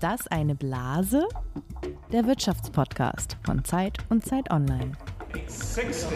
[0.00, 1.28] Ist das eine Blase?
[2.10, 4.92] Der Wirtschaftspodcast von Zeit und Zeit Online.
[5.34, 6.08] 860.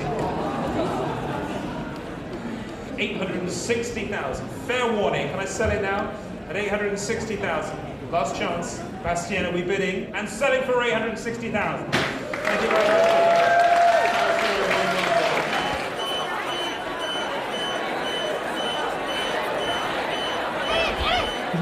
[2.97, 4.47] 860,000.
[4.66, 5.29] Fair warning.
[5.29, 6.09] Can I sell it now?
[6.48, 7.77] At 860,000.
[8.11, 8.80] Last chance.
[9.02, 10.11] Bastien, are we bidding?
[10.14, 11.93] And selling for 860,000.
[11.93, 13.64] Thank you very much.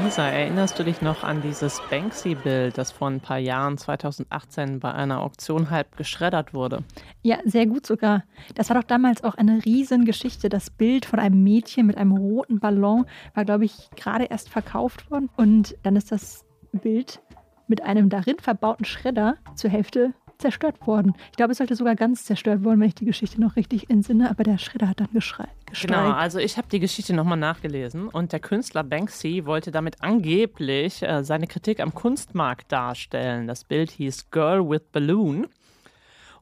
[0.03, 4.91] Lisa, erinnerst du dich noch an dieses Banksy-Bild, das vor ein paar Jahren, 2018, bei
[4.91, 6.83] einer Auktion halb geschreddert wurde?
[7.21, 8.23] Ja, sehr gut sogar.
[8.55, 10.49] Das war doch damals auch eine Riesengeschichte.
[10.49, 15.09] Das Bild von einem Mädchen mit einem roten Ballon war, glaube ich, gerade erst verkauft
[15.09, 15.29] worden.
[15.37, 16.43] Und dann ist das
[16.73, 17.21] Bild
[17.67, 21.13] mit einem darin verbauten Schredder zur Hälfte zerstört worden.
[21.31, 24.29] Ich glaube, es sollte sogar ganz zerstört worden, wenn ich die Geschichte noch richtig entsinne,
[24.29, 25.47] aber der Schredder hat dann geschrei
[25.81, 31.01] Genau, also ich habe die Geschichte nochmal nachgelesen und der Künstler Banksy wollte damit angeblich
[31.01, 33.47] äh, seine Kritik am Kunstmarkt darstellen.
[33.47, 35.47] Das Bild hieß Girl with Balloon.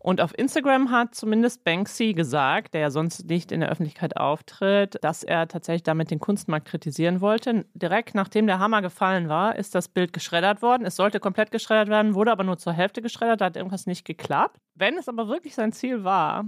[0.04, 4.98] Und auf Instagram hat zumindest Banksy gesagt, der ja sonst nicht in der Öffentlichkeit auftritt,
[5.04, 7.66] dass er tatsächlich damit den Kunstmarkt kritisieren wollte.
[7.76, 10.86] Direkt nachdem der Hammer gefallen war, ist das Bild geschreddert worden.
[10.86, 14.04] Es sollte komplett geschreddert werden, wurde aber nur zur Hälfte geschreddert, da hat irgendwas nicht
[14.04, 14.60] geklappt.
[14.74, 16.46] Wenn es aber wirklich sein Ziel war,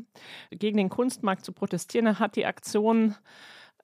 [0.50, 3.14] gegen den Kunstmarkt zu protestieren, dann hat die Aktion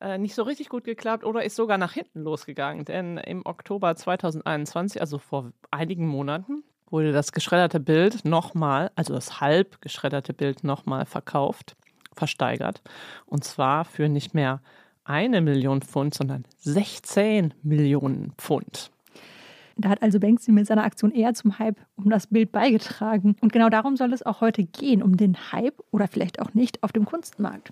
[0.02, 2.86] äh, nicht so richtig gut geklappt oder ist sogar nach hinten losgegangen.
[2.86, 9.42] Denn im Oktober 2021, also vor einigen Monaten, wurde das geschredderte Bild nochmal, also das
[9.42, 11.76] halb geschredderte Bild nochmal verkauft,
[12.14, 12.82] versteigert.
[13.26, 14.62] Und zwar für nicht mehr
[15.04, 18.92] eine Million Pfund, sondern 16 Millionen Pfund.
[19.76, 23.38] Da hat also Banksy mit seiner Aktion eher zum Hype um das Bild beigetragen.
[23.40, 26.84] Und genau darum soll es auch heute gehen, um den Hype oder vielleicht auch nicht
[26.84, 27.70] auf dem Kunstmarkt.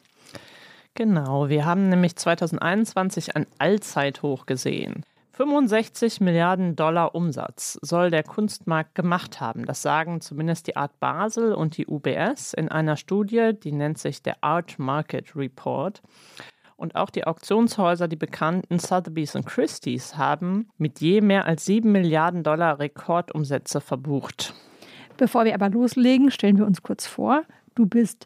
[0.95, 5.03] Genau, wir haben nämlich 2021 ein Allzeithoch gesehen.
[5.37, 9.67] 65 Milliarden Dollar Umsatz soll der Kunstmarkt gemacht haben.
[9.67, 14.23] Das sagen zumindest die Art Basel und die UBS in einer Studie, die nennt sich
[14.23, 16.01] der Art Market Report.
[16.75, 21.91] Und auch die Auktionshäuser, die bekannten Sotheby's und Christie's, haben mit je mehr als 7
[21.91, 24.55] Milliarden Dollar Rekordumsätze verbucht.
[25.17, 27.43] Bevor wir aber loslegen, stellen wir uns kurz vor.
[27.75, 28.25] Du bist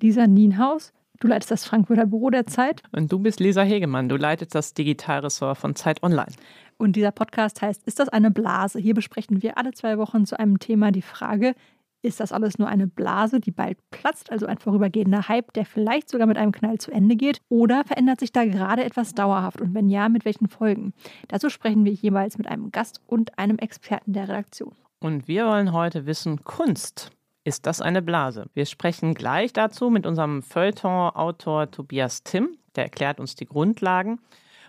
[0.00, 2.82] Lisa Nienhaus, Du leitest das Frankfurter Büro der Zeit.
[2.92, 4.08] Und du bist Lisa Hegemann.
[4.08, 6.30] Du leitest das Digitalressort von Zeit Online.
[6.76, 8.78] Und dieser Podcast heißt Ist das eine Blase?
[8.78, 11.54] Hier besprechen wir alle zwei Wochen zu einem Thema die Frage,
[12.02, 16.08] ist das alles nur eine Blase, die bald platzt, also ein vorübergehender Hype, der vielleicht
[16.08, 17.40] sogar mit einem Knall zu Ende geht?
[17.48, 19.60] Oder verändert sich da gerade etwas dauerhaft?
[19.60, 20.92] Und wenn ja, mit welchen Folgen?
[21.26, 24.76] Dazu sprechen wir jeweils mit einem Gast und einem Experten der Redaktion.
[25.00, 27.10] Und wir wollen heute wissen, Kunst
[27.48, 28.44] ist das eine Blase?
[28.52, 32.58] Wir sprechen gleich dazu mit unserem Feuilleton-Autor Tobias Timm.
[32.76, 34.20] Der erklärt uns die Grundlagen.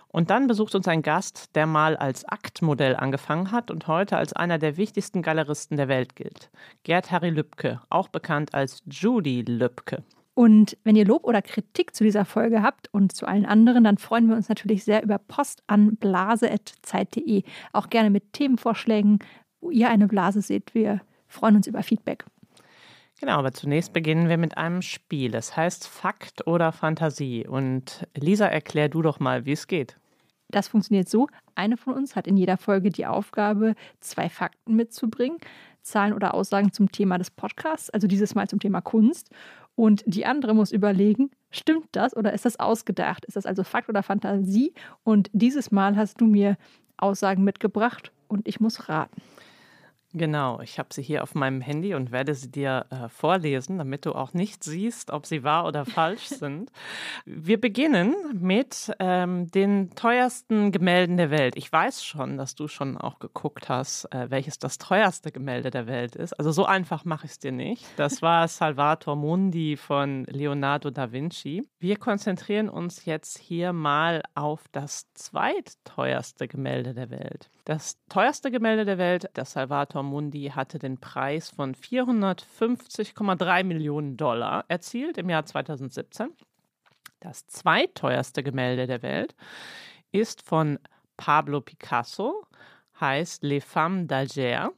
[0.08, 4.32] Und dann besucht uns ein Gast, der mal als Aktmodell angefangen hat und heute als
[4.32, 6.50] einer der wichtigsten Galeristen der Welt gilt.
[6.82, 10.02] Gerd Harry Lübke, auch bekannt als Judy Lübke.
[10.32, 13.98] Und wenn ihr Lob oder Kritik zu dieser Folge habt und zu allen anderen, dann
[13.98, 17.42] freuen wir uns natürlich sehr über Post an blase.zeit.de.
[17.74, 19.18] Auch gerne mit Themenvorschlägen,
[19.60, 20.74] wo ihr eine Blase seht.
[20.74, 22.24] Wir freuen uns über Feedback.
[23.20, 25.34] Genau, aber zunächst beginnen wir mit einem Spiel.
[25.34, 27.46] Es heißt Fakt oder Fantasie.
[27.46, 29.98] Und Lisa, erklär du doch mal, wie es geht.
[30.48, 31.28] Das funktioniert so.
[31.54, 35.36] Eine von uns hat in jeder Folge die Aufgabe, zwei Fakten mitzubringen,
[35.82, 39.28] Zahlen oder Aussagen zum Thema des Podcasts, also dieses Mal zum Thema Kunst.
[39.76, 43.26] Und die andere muss überlegen, stimmt das oder ist das ausgedacht?
[43.26, 44.72] Ist das also Fakt oder Fantasie?
[45.04, 46.56] Und dieses Mal hast du mir
[46.96, 49.20] Aussagen mitgebracht und ich muss raten.
[50.12, 54.06] Genau, ich habe sie hier auf meinem Handy und werde sie dir äh, vorlesen, damit
[54.06, 56.72] du auch nicht siehst, ob sie wahr oder falsch sind.
[57.24, 61.54] Wir beginnen mit ähm, den teuersten Gemälden der Welt.
[61.56, 65.86] Ich weiß schon, dass du schon auch geguckt hast, äh, welches das teuerste Gemälde der
[65.86, 66.32] Welt ist.
[66.32, 67.86] Also so einfach mache ich es dir nicht.
[67.96, 71.62] Das war Salvator Mundi von Leonardo da Vinci.
[71.78, 77.48] Wir konzentrieren uns jetzt hier mal auf das zweitteuerste Gemälde der Welt.
[77.64, 84.64] Das teuerste Gemälde der Welt, das Salvator Mundi, hatte den Preis von 450,3 Millionen Dollar
[84.68, 86.32] erzielt im Jahr 2017.
[87.20, 89.34] Das zweiteuerste Gemälde der Welt
[90.12, 90.78] ist von
[91.16, 92.46] Pablo Picasso,
[92.98, 94.70] heißt Les Femmes d'Alger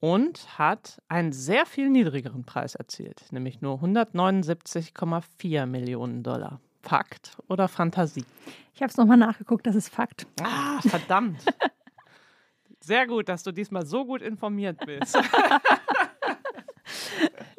[0.00, 6.60] und hat einen sehr viel niedrigeren Preis erzielt, nämlich nur 179,4 Millionen Dollar.
[6.82, 8.24] Fakt oder Fantasie?
[8.74, 10.26] Ich habe es nochmal nachgeguckt, das ist Fakt.
[10.42, 11.44] Ah, verdammt.
[12.82, 15.16] Sehr gut, dass du diesmal so gut informiert bist.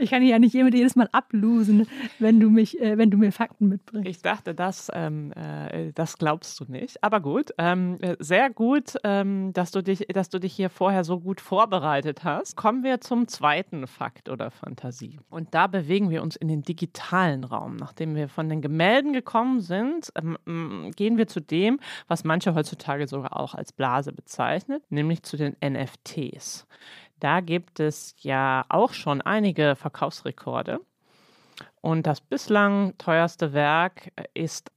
[0.04, 1.88] Ich kann ja nicht jedes Mal ablosen,
[2.20, 4.10] wenn du mich, äh, wenn du mir Fakten mitbringst.
[4.10, 7.02] Ich dachte, das, ähm, äh, das glaubst du nicht.
[7.02, 11.06] Aber gut, ähm, äh, sehr gut, ähm, dass, du dich, dass du dich hier vorher
[11.06, 12.58] so gut vorbereitet hast.
[12.58, 15.20] Kommen wir zum zweiten Fakt oder Fantasie.
[15.30, 17.78] Und da bewegen wir uns in den digitalen Raum.
[17.78, 21.80] Nachdem wir von den Gemälden gekommen sind, ähm, gehen wir zu dem,
[22.10, 26.68] was manche heutzutage sogar auch als Blase bezeichnet, nämlich zu den NFTs.
[27.24, 30.82] Da gibt es ja auch schon einige Verkaufsrekorde.
[31.80, 34.74] Und das bislang teuerste Werk ist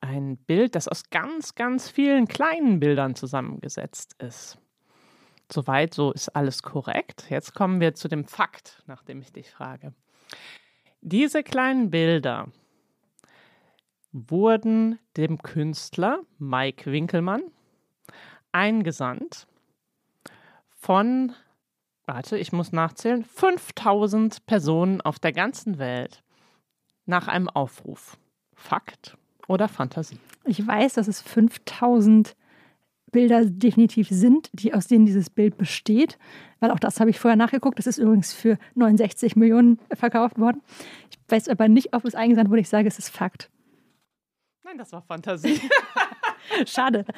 [0.00, 4.58] ein Bild, das aus ganz, ganz vielen kleinen Bildern zusammengesetzt ist.
[5.50, 7.26] Soweit, so ist alles korrekt.
[7.30, 9.92] Jetzt kommen wir zu dem Fakt, nach dem ich dich frage.
[11.00, 12.46] Diese kleinen Bilder
[14.12, 17.42] wurden dem Künstler Mike Winkelmann
[18.52, 19.48] eingesandt
[20.78, 21.34] von
[22.08, 26.24] warte, ich muss nachzählen, 5000 Personen auf der ganzen Welt
[27.06, 28.18] nach einem Aufruf.
[28.54, 29.16] Fakt
[29.46, 30.18] oder Fantasie?
[30.44, 32.34] Ich weiß, dass es 5000
[33.12, 36.18] Bilder definitiv sind, die, aus denen dieses Bild besteht,
[36.60, 37.78] weil auch das habe ich vorher nachgeguckt.
[37.78, 40.60] Das ist übrigens für 69 Millionen verkauft worden.
[41.10, 42.60] Ich weiß aber nicht, ob es eingesandt wurde.
[42.60, 43.50] Ich sage, es ist Fakt.
[44.64, 45.60] Nein, das war Fantasie.
[46.66, 47.04] Schade.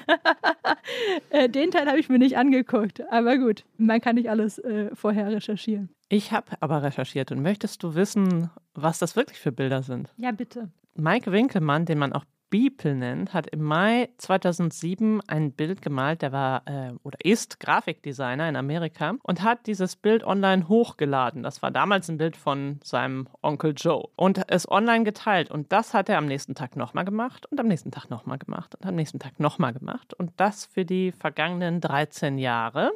[1.31, 3.03] Äh, den Teil habe ich mir nicht angeguckt.
[3.11, 5.91] Aber gut, man kann nicht alles äh, vorher recherchieren.
[6.09, 7.31] Ich habe aber recherchiert.
[7.31, 10.13] Und möchtest du wissen, was das wirklich für Bilder sind?
[10.17, 10.71] Ja, bitte.
[10.95, 16.33] Mike Winkelmann, den man auch Beeple nennt, hat im Mai 2007 ein Bild gemalt, der
[16.33, 21.45] war äh, oder ist Grafikdesigner in Amerika und hat dieses Bild online hochgeladen.
[21.45, 25.51] Das war damals ein Bild von seinem Onkel Joe und es online geteilt.
[25.51, 28.75] Und das hat er am nächsten Tag nochmal gemacht und am nächsten Tag nochmal gemacht
[28.75, 30.13] und am nächsten Tag nochmal gemacht.
[30.15, 32.91] Und das für die vergangenen 13 Jahre.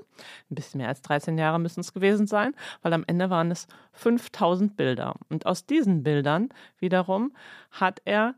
[0.50, 3.68] Ein bisschen mehr als 13 Jahre müssen es gewesen sein, weil am Ende waren es
[3.92, 5.14] 5000 Bilder.
[5.28, 6.48] Und aus diesen Bildern
[6.80, 7.32] wiederum
[7.70, 8.34] hat er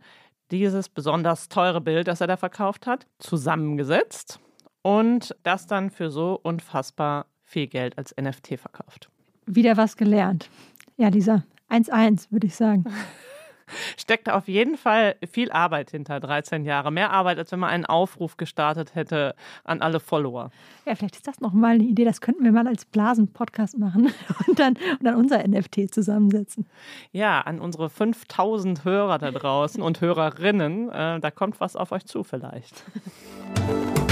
[0.50, 4.40] dieses besonders teure Bild, das er da verkauft hat, zusammengesetzt
[4.82, 9.08] und das dann für so unfassbar viel Geld als NFT verkauft.
[9.46, 10.50] Wieder was gelernt.
[10.96, 12.84] Ja, Lisa, 1-1, würde ich sagen.
[13.97, 16.91] steckt auf jeden Fall viel Arbeit hinter 13 Jahre.
[16.91, 19.35] Mehr Arbeit, als wenn man einen Aufruf gestartet hätte
[19.65, 20.51] an alle Follower.
[20.85, 22.05] Ja, vielleicht ist das nochmal eine Idee.
[22.05, 24.13] Das könnten wir mal als Blasen-Podcast machen
[24.47, 26.67] und dann, und dann unser NFT zusammensetzen.
[27.13, 30.91] Ja, an unsere 5000 Hörer da draußen und Hörerinnen.
[30.91, 32.85] Äh, da kommt was auf euch zu vielleicht.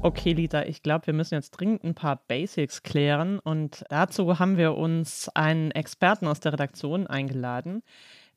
[0.00, 4.56] Okay, Lisa, ich glaube, wir müssen jetzt dringend ein paar Basics klären und dazu haben
[4.56, 7.82] wir uns einen Experten aus der Redaktion eingeladen.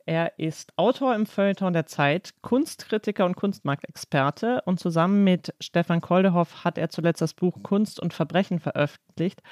[0.08, 6.66] Er ist Autor im Feuilleton der Zeit, Kunstkritiker und Kunstmarktexperte und zusammen mit Stefan Koldehoff
[6.66, 9.44] hat er zuletzt das Buch Kunst und Verbrechen veröffentlicht.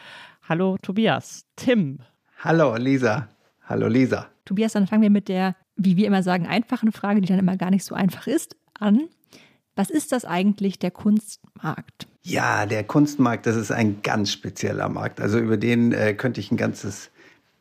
[0.42, 2.00] Hallo Tobias, Tim.
[2.40, 3.30] Hallo Lisa.
[3.68, 4.28] Hallo Lisa.
[4.46, 7.56] Tobias, dann fangen wir mit der, wie wir immer sagen, einfachen Frage, die dann immer
[7.56, 9.10] gar nicht so einfach ist, an.
[9.80, 12.10] Was ist das eigentlich, der Kunstmarkt?
[12.22, 15.22] Ja, der Kunstmarkt, das ist ein ganz spezieller Markt.
[15.22, 17.12] Also über den äh, könnte ich ein ganzes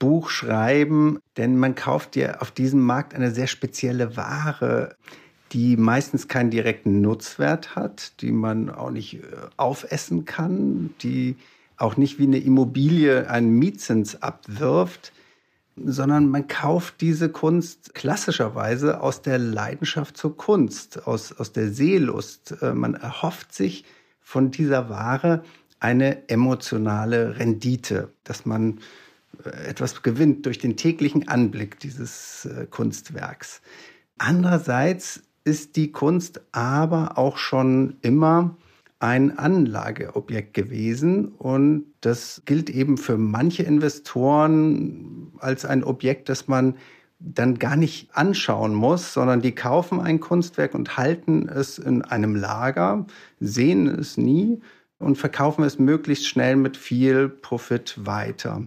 [0.00, 4.96] Buch schreiben, denn man kauft ja auf diesem Markt eine sehr spezielle Ware,
[5.52, 9.26] die meistens keinen direkten Nutzwert hat, die man auch nicht äh,
[9.56, 11.36] aufessen kann, die
[11.76, 15.12] auch nicht wie eine Immobilie einen Mietzins abwirft,
[15.84, 22.56] sondern man kauft diese Kunst klassischerweise aus der Leidenschaft zur Kunst, aus, aus der Seelust.
[22.62, 23.84] Äh, man erhofft sich
[24.20, 25.42] von dieser Ware
[25.80, 28.80] eine emotionale Rendite, dass man
[29.44, 33.60] äh, etwas gewinnt durch den täglichen Anblick dieses äh, Kunstwerks.
[34.18, 38.56] Andererseits ist die Kunst aber auch schon immer
[39.00, 46.74] ein Anlageobjekt gewesen und das gilt eben für manche Investoren als ein Objekt, das man
[47.20, 52.34] dann gar nicht anschauen muss, sondern die kaufen ein Kunstwerk und halten es in einem
[52.34, 53.06] Lager,
[53.40, 54.60] sehen es nie
[54.98, 58.66] und verkaufen es möglichst schnell mit viel Profit weiter.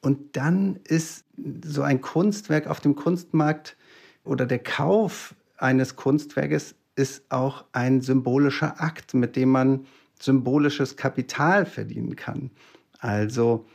[0.00, 1.24] Und dann ist
[1.64, 3.76] so ein Kunstwerk auf dem Kunstmarkt
[4.24, 9.86] oder der Kauf eines Kunstwerkes ist auch ein symbolischer Akt, mit dem man
[10.20, 12.50] symbolisches Kapital verdienen kann.
[12.98, 13.66] Also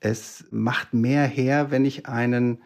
[0.00, 2.62] es macht mehr her, wenn ich einen,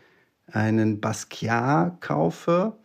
[0.47, 2.79] einen Basquiat kaufe,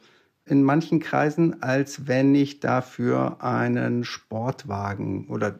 [0.45, 5.59] in manchen Kreisen, als wenn ich dafür einen Sportwagen oder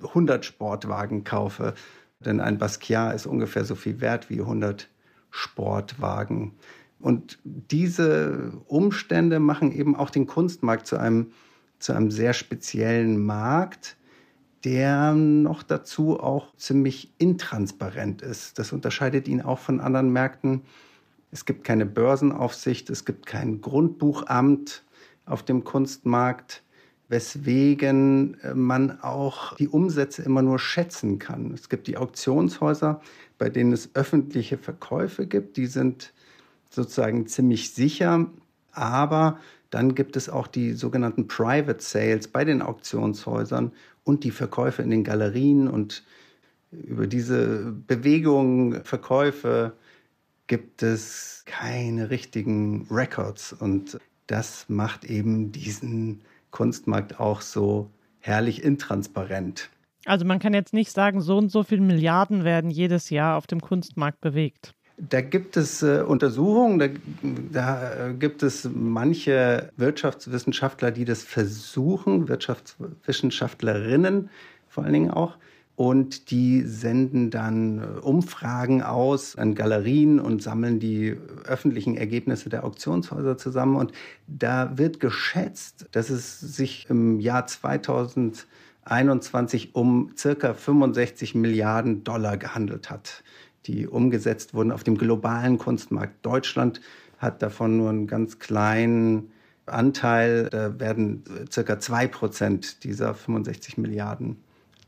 [0.00, 1.74] 100 Sportwagen kaufe.
[2.20, 4.88] Denn ein Basquiat ist ungefähr so viel wert wie 100
[5.30, 6.54] Sportwagen.
[7.00, 11.32] Und diese Umstände machen eben auch den Kunstmarkt zu einem,
[11.78, 13.96] zu einem sehr speziellen Markt,
[14.64, 18.58] der noch dazu auch ziemlich intransparent ist.
[18.58, 20.62] Das unterscheidet ihn auch von anderen Märkten.
[21.30, 24.82] Es gibt keine Börsenaufsicht, es gibt kein Grundbuchamt
[25.26, 26.62] auf dem Kunstmarkt,
[27.08, 31.52] weswegen man auch die Umsätze immer nur schätzen kann.
[31.52, 33.00] Es gibt die Auktionshäuser,
[33.38, 36.12] bei denen es öffentliche Verkäufe gibt, die sind
[36.70, 38.30] sozusagen ziemlich sicher,
[38.72, 39.38] aber
[39.70, 43.72] dann gibt es auch die sogenannten Private Sales bei den Auktionshäusern
[44.04, 46.04] und die Verkäufe in den Galerien und
[46.70, 49.72] über diese Bewegungen, Verkäufe
[50.46, 59.70] gibt es keine richtigen Records und das macht eben diesen Kunstmarkt auch so herrlich intransparent.
[60.04, 63.46] Also man kann jetzt nicht sagen, so und so viele Milliarden werden jedes Jahr auf
[63.46, 64.74] dem Kunstmarkt bewegt.
[65.00, 66.88] Da gibt es äh, Untersuchungen, da,
[67.52, 74.28] da, gibt es manche Wirtschaftswissenschaftler, die das versuchen, Wirtschaftswissenschaftlerinnen
[74.68, 75.36] vor allen Dingen auch.
[75.76, 82.64] Und die senden dann äh, Umfragen aus an Galerien und sammeln die öffentlichen Ergebnisse der
[82.64, 83.76] Auktionshäuser zusammen.
[83.76, 83.92] Und
[84.26, 92.90] da wird geschätzt, dass es sich im Jahr 2021 um circa 65 Milliarden Dollar gehandelt
[92.90, 93.22] hat
[93.68, 96.24] die umgesetzt wurden auf dem globalen Kunstmarkt.
[96.24, 96.80] Deutschland
[97.18, 99.30] hat davon nur einen ganz kleinen
[99.66, 100.48] Anteil.
[100.50, 101.22] Da werden
[101.52, 104.38] circa zwei Prozent dieser 65 Milliarden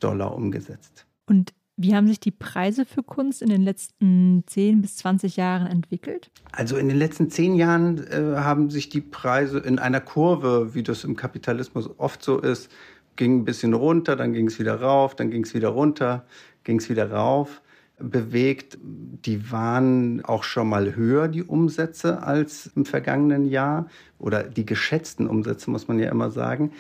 [0.01, 1.07] Dollar umgesetzt.
[1.27, 5.67] Und wie haben sich die Preise für Kunst in den letzten 10 bis 20 Jahren
[5.67, 6.31] entwickelt?
[6.53, 10.83] Also in den letzten zehn Jahren äh, haben sich die Preise in einer Kurve, wie
[10.83, 12.71] das im Kapitalismus oft so ist,
[13.17, 16.25] ging ein bisschen runter, dann ging es wieder rauf, dann ging es wieder runter,
[16.65, 17.63] ging es wieder rauf
[18.01, 18.79] bewegt.
[18.83, 23.87] Die waren auch schon mal höher, die Umsätze, als im vergangenen Jahr.
[24.19, 26.73] Oder die geschätzten Umsätze, muss man ja immer sagen.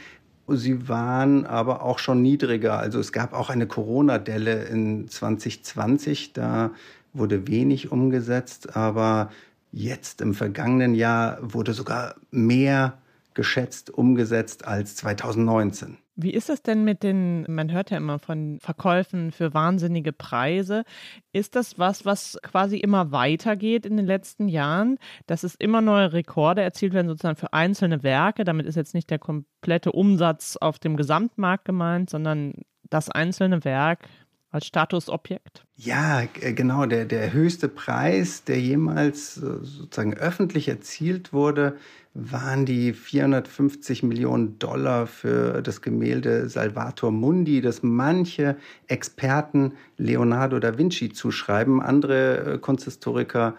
[0.48, 2.78] Sie waren aber auch schon niedriger.
[2.78, 6.32] Also es gab auch eine Corona-Delle in 2020.
[6.32, 6.72] Da
[7.12, 8.76] wurde wenig umgesetzt.
[8.76, 9.30] Aber
[9.72, 12.98] jetzt im vergangenen Jahr wurde sogar mehr
[13.40, 15.96] geschätzt umgesetzt als 2019.
[16.14, 20.84] Wie ist es denn mit den, man hört ja immer von Verkäufen für wahnsinnige Preise.
[21.32, 26.12] Ist das was, was quasi immer weitergeht in den letzten Jahren, dass es immer neue
[26.12, 28.44] Rekorde erzielt werden, sozusagen für einzelne Werke?
[28.44, 32.52] Damit ist jetzt nicht der komplette Umsatz auf dem Gesamtmarkt gemeint, sondern
[32.90, 34.06] das einzelne Werk
[34.50, 35.64] als Statusobjekt?
[35.76, 36.86] Ja, genau.
[36.86, 41.76] Der, der höchste Preis, der jemals äh, sozusagen öffentlich erzielt wurde,
[42.12, 48.56] waren die 450 Millionen Dollar für das Gemälde Salvator Mundi, das manche
[48.88, 51.80] Experten Leonardo da Vinci zuschreiben.
[51.80, 53.54] Andere äh, Kunsthistoriker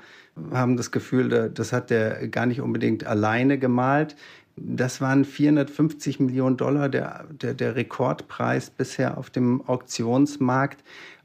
[0.51, 4.15] haben das Gefühl, das hat er gar nicht unbedingt alleine gemalt.
[4.63, 10.83] Das waren 450 Millionen Dollar, der, der, der Rekordpreis bisher auf dem Auktionsmarkt.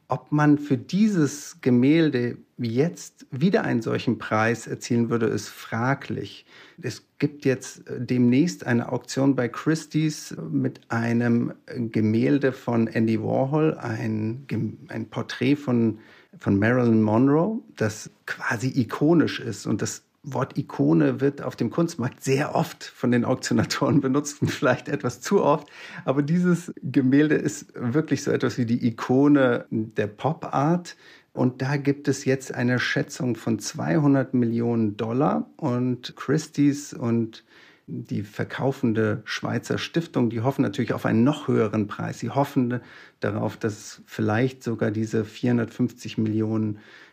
[0.09, 6.47] Ob man für dieses Gemälde jetzt wieder einen solchen Preis erzielen würde, ist fraglich.
[6.81, 13.75] Es gibt jetzt äh, demnächst eine Auktion bei Christie's mit einem Gemälde von Andy Warhol,
[13.75, 14.47] ein,
[14.89, 15.99] ein Porträt von,
[16.39, 19.67] von Marilyn Monroe, das quasi ikonisch ist.
[19.67, 24.51] Und das Wort Ikone wird auf dem Kunstmarkt sehr oft von den Auktionatoren benutzt und
[24.51, 25.69] vielleicht etwas zu oft.
[26.05, 30.97] Aber dieses Gemälde ist wirklich so etwas wie die Ikone der Pop-Art.
[31.33, 35.49] Und da gibt es jetzt eine Schätzung von 200 Millionen Dollar.
[35.57, 37.45] Und Christie's und
[37.87, 42.19] die verkaufende Schweizer Stiftung, die hoffen natürlich auf einen noch höheren Preis.
[42.19, 42.81] Sie hoffen
[43.21, 47.06] darauf, dass vielleicht sogar diese 450 Millionen Dollar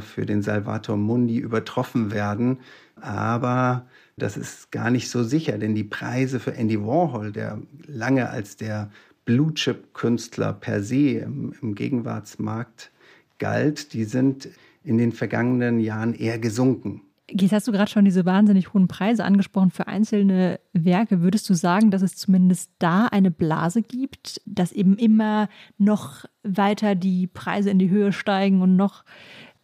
[0.00, 2.58] für den Salvator Mundi übertroffen werden.
[3.00, 8.28] Aber das ist gar nicht so sicher, denn die Preise für Andy Warhol, der lange
[8.28, 8.90] als der
[9.24, 12.90] Blue Chip Künstler per se im, im Gegenwartsmarkt
[13.38, 14.48] galt, die sind
[14.84, 17.02] in den vergangenen Jahren eher gesunken.
[17.30, 21.22] Jetzt hast du gerade schon diese wahnsinnig hohen Preise angesprochen für einzelne Werke.
[21.22, 26.94] Würdest du sagen, dass es zumindest da eine Blase gibt, dass eben immer noch weiter
[26.94, 29.04] die Preise in die Höhe steigen und noch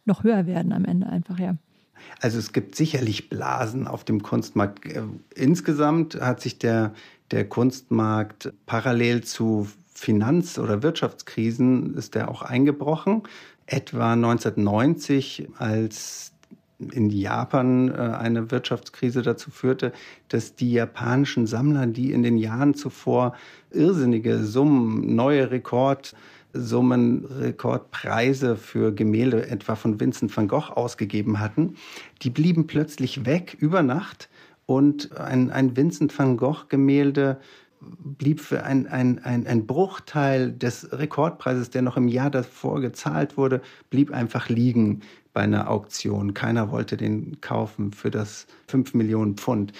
[0.09, 1.55] noch höher werden am Ende einfach, ja.
[2.19, 4.85] Also es gibt sicherlich Blasen auf dem Kunstmarkt.
[4.85, 5.03] Äh,
[5.35, 6.93] insgesamt hat sich der,
[7.31, 13.23] der Kunstmarkt parallel zu Finanz- oder Wirtschaftskrisen ist der auch eingebrochen.
[13.65, 16.31] Etwa 1990, als
[16.79, 19.91] in Japan äh, eine Wirtschaftskrise dazu führte,
[20.29, 23.35] dass die japanischen Sammler, die in den Jahren zuvor
[23.71, 26.15] irrsinnige Summen, neue Rekord
[26.53, 31.75] Summen, Rekordpreise für Gemälde etwa von Vincent van Gogh ausgegeben hatten,
[32.21, 34.29] die blieben plötzlich weg über Nacht
[34.65, 37.39] und ein, ein Vincent van Gogh Gemälde
[37.81, 43.37] blieb für ein, ein, ein, ein Bruchteil des Rekordpreises, der noch im Jahr davor gezahlt
[43.37, 45.01] wurde, blieb einfach liegen
[45.33, 46.33] bei einer Auktion.
[46.33, 49.71] Keiner wollte den kaufen für das 5 Millionen Pfund.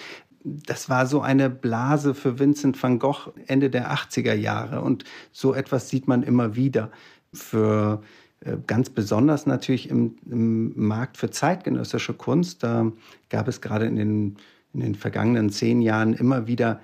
[0.43, 4.81] Das war so eine Blase für Vincent van Gogh Ende der 80er Jahre.
[4.81, 6.91] Und so etwas sieht man immer wieder.
[7.34, 8.01] Für
[8.41, 12.63] äh, ganz besonders natürlich im, im Markt für zeitgenössische Kunst.
[12.63, 12.91] Da
[13.29, 14.38] gab es gerade in den,
[14.74, 16.79] in den vergangenen zehn Jahren immer wieder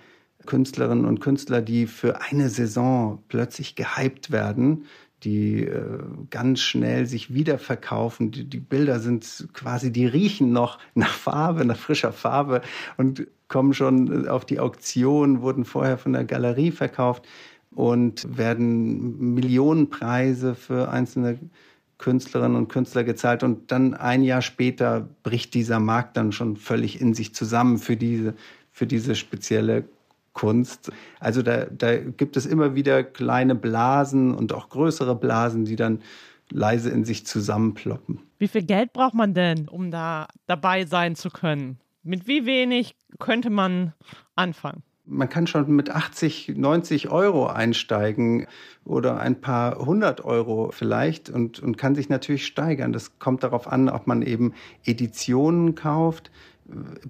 [0.45, 4.85] Künstlerinnen und Künstler, die für eine Saison plötzlich gehypt werden,
[5.25, 8.31] die äh, ganz schnell sich wiederverkaufen.
[8.31, 12.61] Die, die Bilder sind quasi, die riechen noch nach Farbe, nach frischer Farbe
[12.97, 17.27] und kommen schon auf die Auktion, wurden vorher von der Galerie verkauft
[17.71, 21.39] und werden Millionenpreise für einzelne
[21.97, 26.99] Künstlerinnen und Künstler gezahlt und dann ein Jahr später bricht dieser Markt dann schon völlig
[26.99, 28.33] in sich zusammen für diese,
[28.71, 29.85] für diese spezielle
[30.35, 30.91] Kunst.
[31.19, 36.01] Also da, da gibt es immer wieder kleine Blasen und auch größere Blasen, die dann
[36.51, 38.19] leise in sich zusammenploppen.
[38.37, 41.79] Wie viel Geld braucht man denn, um da dabei sein zu können?
[42.03, 43.93] Mit wie wenig könnte man
[44.35, 44.83] anfangen?
[45.07, 48.47] Man kann schon mit 80, 90 Euro einsteigen
[48.83, 52.91] oder ein paar hundert Euro vielleicht und, und kann sich natürlich steigern.
[52.91, 56.31] Das kommt darauf an, ob man eben Editionen kauft,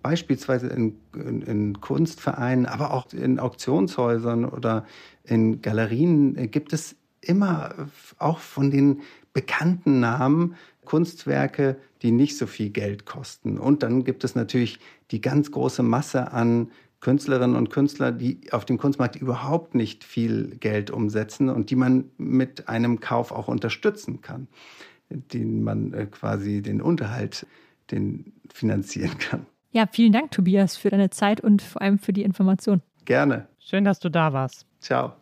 [0.01, 4.85] beispielsweise in, in, in, Kunstvereinen, aber auch in Auktionshäusern oder
[5.23, 7.73] in Galerien gibt es immer
[8.17, 9.01] auch von den
[9.33, 13.57] bekannten Namen Kunstwerke, die nicht so viel Geld kosten.
[13.57, 14.79] Und dann gibt es natürlich
[15.11, 16.69] die ganz große Masse an
[17.01, 22.05] Künstlerinnen und Künstler, die auf dem Kunstmarkt überhaupt nicht viel Geld umsetzen und die man
[22.17, 24.47] mit einem Kauf auch unterstützen kann,
[25.09, 27.45] den man äh, quasi den Unterhalt,
[27.91, 29.45] den finanzieren kann.
[29.71, 32.81] Ja, vielen Dank, Tobias, für deine Zeit und vor allem für die Information.
[33.03, 33.47] Gerne.
[33.59, 34.65] Schön, dass du da warst.
[34.79, 35.13] Ciao.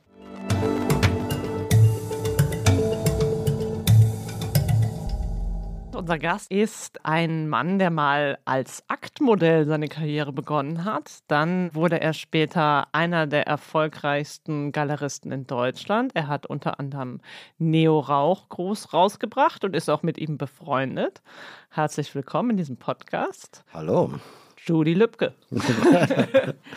[6.04, 11.20] Unser Gast ist ein Mann, der mal als Aktmodell seine Karriere begonnen hat.
[11.30, 16.12] Dann wurde er später einer der erfolgreichsten Galeristen in Deutschland.
[16.14, 17.22] Er hat unter anderem
[17.58, 21.22] Neo Rauch groß rausgebracht und ist auch mit ihm befreundet.
[21.70, 23.64] Herzlich willkommen in diesem Podcast.
[23.74, 24.12] Hallo.
[24.58, 25.36] Judy Lübke.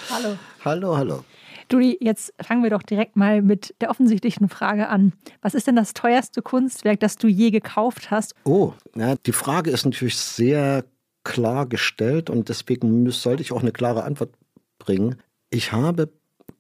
[0.09, 0.39] hallo.
[0.65, 1.25] Hallo, hallo.
[1.70, 5.12] Judy, jetzt fangen wir doch direkt mal mit der offensichtlichen Frage an.
[5.42, 8.35] Was ist denn das teuerste Kunstwerk, das du je gekauft hast?
[8.44, 10.85] Oh, na, die Frage ist natürlich sehr
[11.24, 14.31] klar gestellt und deswegen sollte ich auch eine klare Antwort
[14.79, 15.16] bringen.
[15.50, 16.09] Ich habe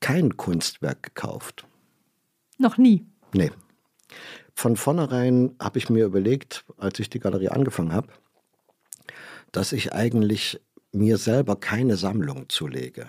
[0.00, 1.66] kein Kunstwerk gekauft.
[2.58, 3.06] Noch nie?
[3.32, 3.52] Nee.
[4.54, 8.08] Von vornherein habe ich mir überlegt, als ich die Galerie angefangen habe,
[9.52, 10.60] dass ich eigentlich
[10.92, 13.06] mir selber keine Sammlung zulege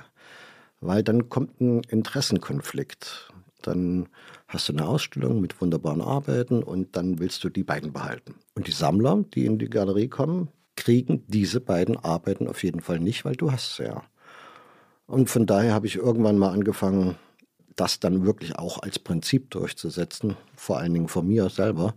[0.80, 3.32] weil dann kommt ein Interessenkonflikt.
[3.62, 4.08] Dann
[4.48, 8.36] hast du eine Ausstellung mit wunderbaren Arbeiten und dann willst du die beiden behalten.
[8.56, 13.00] Und die Sammler, die in die Galerie kommen, kriegen diese beiden Arbeiten auf jeden Fall
[13.00, 14.04] nicht, weil du hast sie ja.
[15.08, 17.16] Und von daher habe ich irgendwann mal angefangen,
[17.76, 21.96] das dann wirklich auch als Prinzip durchzusetzen, vor allen Dingen von mir selber,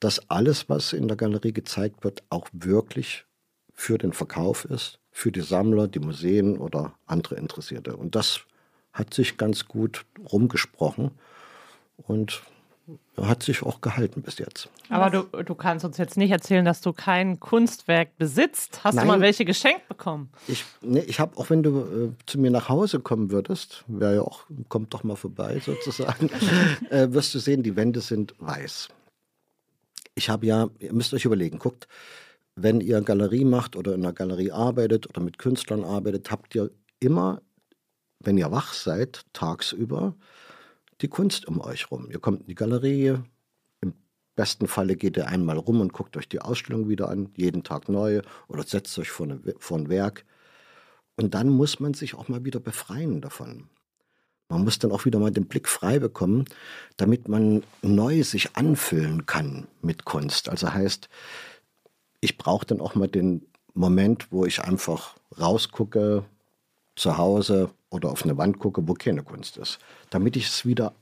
[0.00, 3.24] dass alles, was in der Galerie gezeigt wird, auch wirklich
[3.72, 7.96] für den Verkauf ist für die Sammler, die Museen oder andere Interessierte.
[7.96, 8.40] Und das
[8.92, 11.10] hat sich ganz gut rumgesprochen
[11.96, 12.42] und
[13.16, 14.68] hat sich auch gehalten bis jetzt.
[14.90, 18.84] Aber du, du kannst uns jetzt nicht erzählen, dass du kein Kunstwerk besitzt.
[18.84, 20.28] Hast Nein, du mal welche geschenkt bekommen?
[20.48, 24.16] Ich, nee, ich habe, auch wenn du äh, zu mir nach Hause kommen würdest, wäre
[24.16, 26.28] ja auch, kommt doch mal vorbei sozusagen,
[26.90, 28.90] äh, wirst du sehen, die Wände sind weiß.
[30.14, 31.88] Ich habe ja, ihr müsst euch überlegen, guckt,
[32.56, 36.70] wenn ihr Galerie macht oder in einer Galerie arbeitet oder mit Künstlern arbeitet, habt ihr
[36.98, 37.42] immer,
[38.20, 40.16] wenn ihr wach seid, tagsüber,
[41.02, 42.08] die Kunst um euch rum.
[42.10, 43.18] Ihr kommt in die Galerie,
[43.82, 43.92] im
[44.34, 47.90] besten Falle geht ihr einmal rum und guckt euch die Ausstellung wieder an, jeden Tag
[47.90, 50.24] neu oder setzt euch vor, eine, vor ein Werk.
[51.16, 53.68] Und dann muss man sich auch mal wieder befreien davon.
[54.48, 56.44] Man muss dann auch wieder mal den Blick frei bekommen,
[56.96, 60.48] damit man neu sich anfüllen kann mit Kunst.
[60.48, 61.08] Also heißt,
[62.20, 66.24] ich brauche dann auch mal den Moment, wo ich einfach rausgucke,
[66.96, 69.78] zu Hause oder auf eine Wand gucke, wo keine Kunst ist,
[70.10, 70.94] damit ich es wieder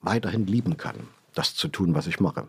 [0.00, 0.96] weiterhin lieben kann,
[1.34, 2.48] das zu tun, was ich mache.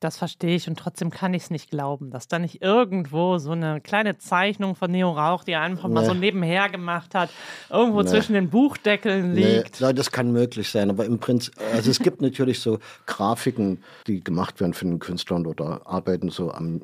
[0.00, 3.50] Das verstehe ich und trotzdem kann ich es nicht glauben, dass da nicht irgendwo so
[3.50, 5.94] eine kleine Zeichnung von Neo Rauch, die er einfach nee.
[5.94, 7.30] mal so nebenher gemacht hat,
[7.68, 8.08] irgendwo nee.
[8.08, 9.80] zwischen den Buchdeckeln liegt.
[9.80, 14.22] Nee, das kann möglich sein, aber im Prinzip, also es gibt natürlich so Grafiken, die
[14.22, 16.82] gemacht werden für den Künstler oder arbeiten so am,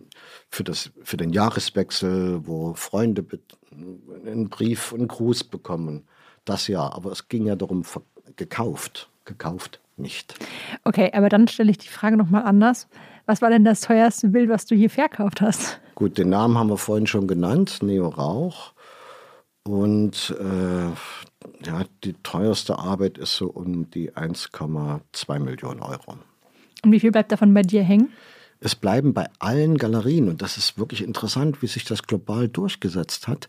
[0.50, 3.24] für, das, für den Jahreswechsel, wo Freunde
[4.26, 6.08] einen Brief, einen Gruß bekommen.
[6.44, 7.84] Das ja, aber es ging ja darum,
[8.36, 10.34] gekauft, gekauft nicht.
[10.84, 12.88] Okay, aber dann stelle ich die Frage nochmal anders.
[13.26, 15.80] Was war denn das teuerste Bild, was du hier verkauft hast?
[15.94, 18.72] Gut, den Namen haben wir vorhin schon genannt, Neo Rauch.
[19.66, 26.18] Und äh, ja, die teuerste Arbeit ist so um die 1,2 Millionen Euro.
[26.84, 28.12] Und wie viel bleibt davon bei dir hängen?
[28.60, 33.26] Es bleiben bei allen Galerien, und das ist wirklich interessant, wie sich das global durchgesetzt
[33.26, 33.48] hat,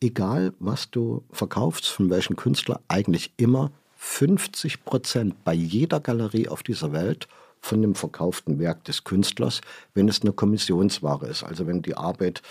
[0.00, 6.62] egal was du verkaufst, von welchem Künstler, eigentlich immer 50 Prozent bei jeder Galerie auf
[6.62, 7.28] dieser Welt
[7.60, 9.60] von dem verkauften Werk des Künstlers,
[9.94, 11.42] wenn es eine Kommissionsware ist.
[11.42, 12.42] Also wenn die Arbeit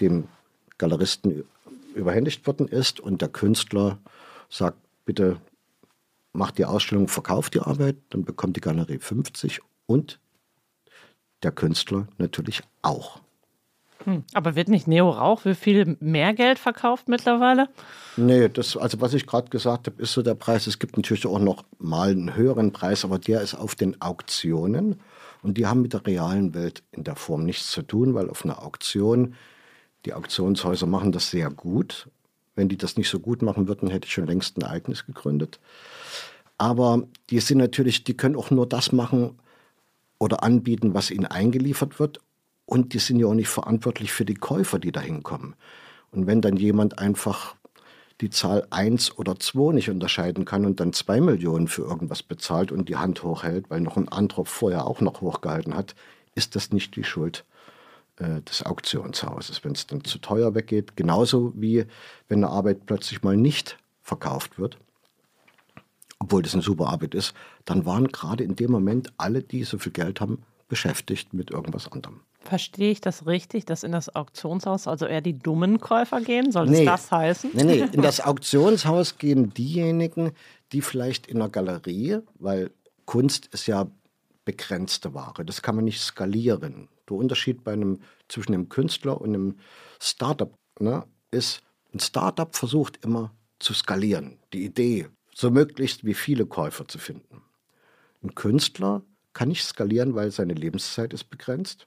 [0.00, 0.28] dem
[0.78, 1.44] Galeristen
[1.94, 3.98] überhändigt worden ist und der Künstler
[4.48, 5.40] sagt, bitte
[6.32, 10.20] macht die Ausstellung, verkauft die Arbeit, dann bekommt die Galerie 50 und
[11.42, 13.20] der Künstler natürlich auch.
[14.04, 17.68] Hm, aber wird nicht Neo Rauch für viel mehr Geld verkauft mittlerweile?
[18.16, 20.66] Nee, das, also was ich gerade gesagt habe, ist so der Preis.
[20.66, 25.00] Es gibt natürlich auch noch mal einen höheren Preis, aber der ist auf den Auktionen.
[25.42, 28.44] Und die haben mit der realen Welt in der Form nichts zu tun, weil auf
[28.44, 29.34] einer Auktion,
[30.04, 32.08] die Auktionshäuser machen das sehr gut.
[32.54, 35.60] Wenn die das nicht so gut machen würden, hätte ich schon längst ein Ereignis gegründet.
[36.58, 39.38] Aber die sind natürlich, die können auch nur das machen
[40.18, 42.20] oder anbieten, was ihnen eingeliefert wird.
[42.70, 45.56] Und die sind ja auch nicht verantwortlich für die Käufer, die da hinkommen.
[46.12, 47.56] Und wenn dann jemand einfach
[48.20, 52.70] die Zahl 1 oder 2 nicht unterscheiden kann und dann 2 Millionen für irgendwas bezahlt
[52.70, 55.94] und die Hand hochhält, weil noch ein anderer vorher auch noch hochgehalten hat,
[56.34, 57.44] ist das nicht die Schuld
[58.16, 60.96] äh, des Auktionshauses, wenn es dann zu teuer weggeht.
[60.96, 61.86] Genauso wie
[62.28, 64.78] wenn eine Arbeit plötzlich mal nicht verkauft wird
[66.20, 69.78] obwohl das eine super Arbeit ist, dann waren gerade in dem Moment alle, die so
[69.78, 72.20] viel Geld haben, beschäftigt mit irgendwas anderem.
[72.42, 76.52] Verstehe ich das richtig, dass in das Auktionshaus also eher die dummen Käufer gehen?
[76.52, 77.50] Soll nee, das heißen?
[77.52, 80.32] Nee, nee, in das Auktionshaus gehen diejenigen,
[80.72, 82.70] die vielleicht in der Galerie, weil
[83.04, 83.86] Kunst ist ja
[84.44, 86.88] begrenzte Ware, das kann man nicht skalieren.
[87.08, 89.58] Der Unterschied bei einem, zwischen einem Künstler und einem
[90.00, 94.38] Startup ne, ist, ein Startup versucht immer zu skalieren.
[94.52, 97.42] Die Idee, so möglichst wie viele Käufer zu finden.
[98.22, 101.86] Ein Künstler kann nicht skalieren, weil seine Lebenszeit ist begrenzt.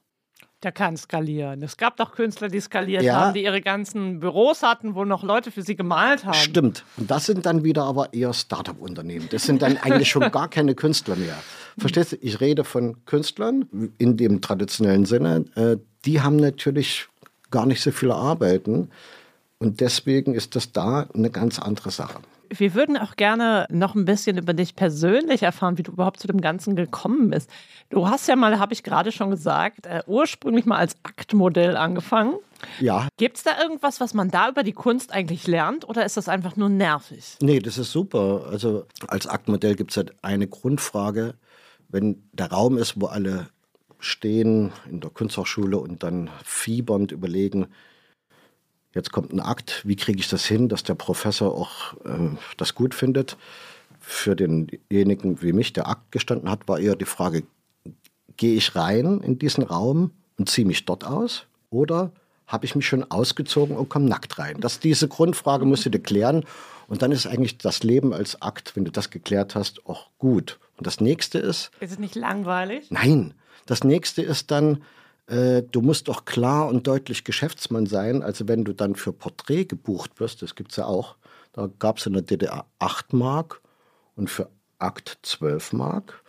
[0.63, 1.62] Der kann skalieren.
[1.62, 3.15] Es gab doch Künstler, die skaliert ja.
[3.15, 6.36] haben, die ihre ganzen Büros hatten, wo noch Leute für sie gemalt haben.
[6.36, 6.86] Stimmt.
[6.95, 9.28] Und das sind dann wieder aber eher Start-up-Unternehmen.
[9.30, 11.36] Das sind dann eigentlich schon gar keine Künstler mehr.
[11.78, 12.15] Verstehst du?
[12.21, 13.65] Ich rede von Künstlern
[13.97, 15.45] in dem traditionellen Sinne.
[15.56, 17.08] Äh, die haben natürlich
[17.52, 18.89] gar nicht so viele Arbeiten.
[19.60, 22.19] Und deswegen ist das da eine ganz andere Sache.
[22.49, 26.27] Wir würden auch gerne noch ein bisschen über dich persönlich erfahren, wie du überhaupt zu
[26.27, 27.49] dem Ganzen gekommen bist.
[27.89, 32.36] Du hast ja mal, habe ich gerade schon gesagt, äh, ursprünglich mal als Aktmodell angefangen.
[32.79, 33.08] Ja.
[33.17, 36.29] Gibt es da irgendwas, was man da über die Kunst eigentlich lernt oder ist das
[36.29, 37.38] einfach nur nervig?
[37.41, 38.47] Nee, das ist super.
[38.49, 41.36] Also als Aktmodell gibt es halt eine Grundfrage.
[41.89, 43.47] Wenn der Raum ist, wo alle
[43.99, 47.67] stehen in der Kunsthochschule und dann fiebernd überlegen,
[48.93, 52.75] Jetzt kommt ein Akt, wie kriege ich das hin, dass der Professor auch äh, das
[52.75, 53.38] gut findet.
[53.99, 57.43] Für denjenigen wie mich, der Akt gestanden hat, war eher die Frage,
[58.38, 62.12] gehe ich rein in diesen Raum und ziehe mich dort aus oder
[62.47, 64.60] habe ich mich schon ausgezogen und komme nackt rein?
[64.60, 66.45] Das, diese Grundfrage musst du dir klären
[66.88, 70.60] und dann ist eigentlich das Leben als Akt, wenn du das geklärt hast, auch gut.
[70.77, 71.71] Und das nächste ist...
[71.79, 72.91] Ist es nicht langweilig?
[72.91, 73.34] Nein.
[73.65, 74.84] Das nächste ist dann,
[75.27, 78.21] äh, du musst doch klar und deutlich Geschäftsmann sein.
[78.23, 81.15] Also wenn du dann für Porträt gebucht wirst, das gibt es ja auch,
[81.53, 83.62] da gab es in der DDR 8 Mark
[84.15, 86.23] und für Akt 12 Mark.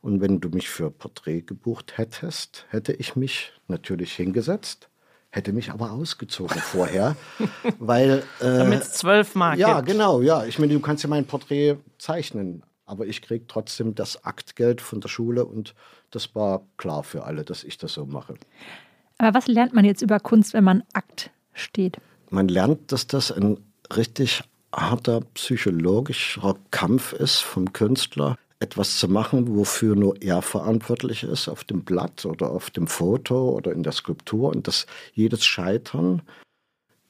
[0.00, 4.88] Und wenn du mich für Porträt gebucht hättest, hätte ich mich natürlich hingesetzt,
[5.30, 7.14] hätte mich aber ausgezogen vorher,
[7.78, 8.24] weil...
[8.40, 9.92] Äh, Damit es 12 Mark Ja, gibt.
[9.92, 10.44] genau, ja.
[10.44, 15.00] Ich meine, du kannst ja mein Porträt zeichnen, aber ich kriege trotzdem das Aktgeld von
[15.00, 15.74] der Schule und
[16.10, 18.34] das war klar für alle, dass ich das so mache.
[19.16, 21.96] Aber was lernt man jetzt über Kunst, wenn man Akt steht?
[22.28, 23.58] Man lernt, dass das ein
[23.96, 24.42] richtig
[24.74, 31.64] harter psychologischer Kampf ist vom Künstler, etwas zu machen, wofür nur er verantwortlich ist, auf
[31.64, 34.50] dem Blatt oder auf dem Foto oder in der Skulptur.
[34.50, 36.20] Und dass jedes Scheitern,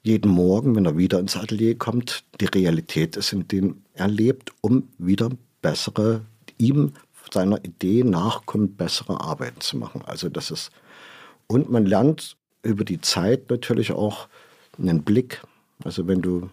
[0.02, 4.52] jeden Morgen, wenn er wieder ins Atelier kommt, die Realität ist, in dem er lebt,
[4.60, 5.30] um wieder
[5.62, 6.22] bessere,
[6.58, 6.92] ihm
[7.32, 10.02] seiner Idee nachkommt, bessere Arbeiten zu machen.
[10.04, 10.70] Also das ist
[11.46, 14.28] und man lernt über die Zeit natürlich auch
[14.78, 15.42] einen Blick.
[15.84, 16.48] Also wenn du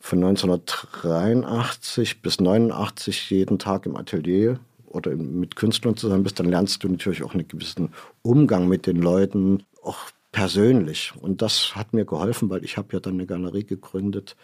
[0.00, 6.82] von 1983 bis 89 jeden Tag im Atelier oder mit Künstlern zusammen bist, dann lernst
[6.82, 9.98] du natürlich auch einen gewissen Umgang mit den Leuten, auch
[10.32, 11.12] persönlich.
[11.20, 14.36] Und das hat mir geholfen, weil ich habe ja dann eine Galerie gegründet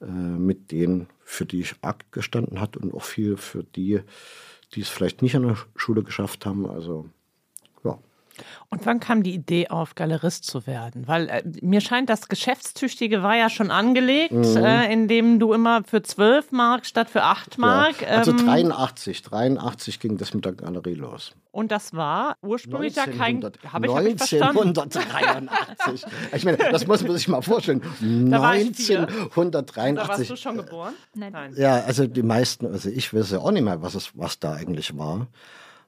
[0.00, 4.00] mit denen, für die ich Akt gestanden hat und auch viel für die,
[4.74, 6.66] die es vielleicht nicht an der Schule geschafft haben.
[6.66, 7.10] Also.
[8.68, 11.06] Und wann kam die Idee auf, Galerist zu werden?
[11.08, 14.56] Weil äh, mir scheint, das Geschäftstüchtige war ja schon angelegt, Mhm.
[14.56, 18.02] äh, indem du immer für 12 Mark statt für 8 Mark.
[18.02, 18.08] ja.
[18.08, 21.32] Also ähm, 83, 83 ging das mit der Galerie los.
[21.52, 23.42] und das war ursprünglich ja kein.
[23.42, 24.68] 1900 Habe ich, hab ich verstanden.
[24.68, 26.04] 1983.
[26.34, 27.82] ich meine, das muss man sich mal vorstellen.
[28.30, 28.98] Da war ich vier.
[29.00, 30.08] Da 1983.
[30.08, 30.94] warst du schon geboren?
[31.14, 31.54] Nein.
[31.56, 34.54] Ja, also die meisten, also ich weiß ja auch nicht mehr, was, es, was da
[34.54, 35.26] eigentlich war.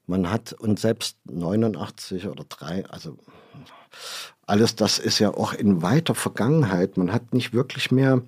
[0.07, 3.17] Man hat, und selbst 89 oder 3, also
[4.47, 6.97] alles das ist ja auch in weiter Vergangenheit.
[6.97, 8.23] Man hat nicht wirklich mehr,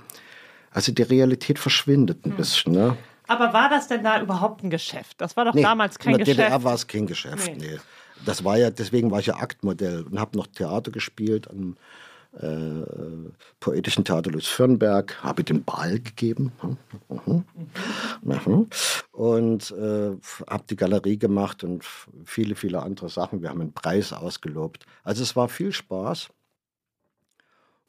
[0.71, 2.37] also die Realität verschwindet ein Hm.
[2.37, 2.73] bisschen.
[2.73, 2.97] Ne?
[3.27, 5.21] Aber war das denn da überhaupt ein Geschäft?
[5.21, 6.47] Das war doch Nee, damals kein in der Geschäft.
[6.49, 7.51] DDR war es kein Geschäft.
[7.57, 7.71] Nee.
[7.73, 7.79] Nee.
[8.25, 11.77] Das war ja, deswegen war ich ja Aktmodell und habe noch Theater gespielt am
[12.41, 17.45] äh, Poetischen Theater Louis Firnberg, habe den Ball gegeben mhm.
[18.23, 18.69] Mhm.
[19.13, 20.11] und äh,
[20.49, 21.85] habe die Galerie gemacht und
[22.25, 23.43] viele, viele andere Sachen.
[23.43, 24.85] Wir haben einen Preis ausgelobt.
[25.03, 26.29] Also es war viel Spaß.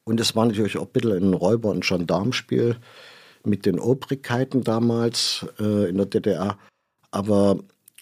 [0.04, 2.78] Und es war natürlich auch ein bisschen ein Räuber- und Gendarmspiel
[3.44, 6.58] mit den Obrigkeiten damals äh, in der DDR.
[7.10, 7.60] Aber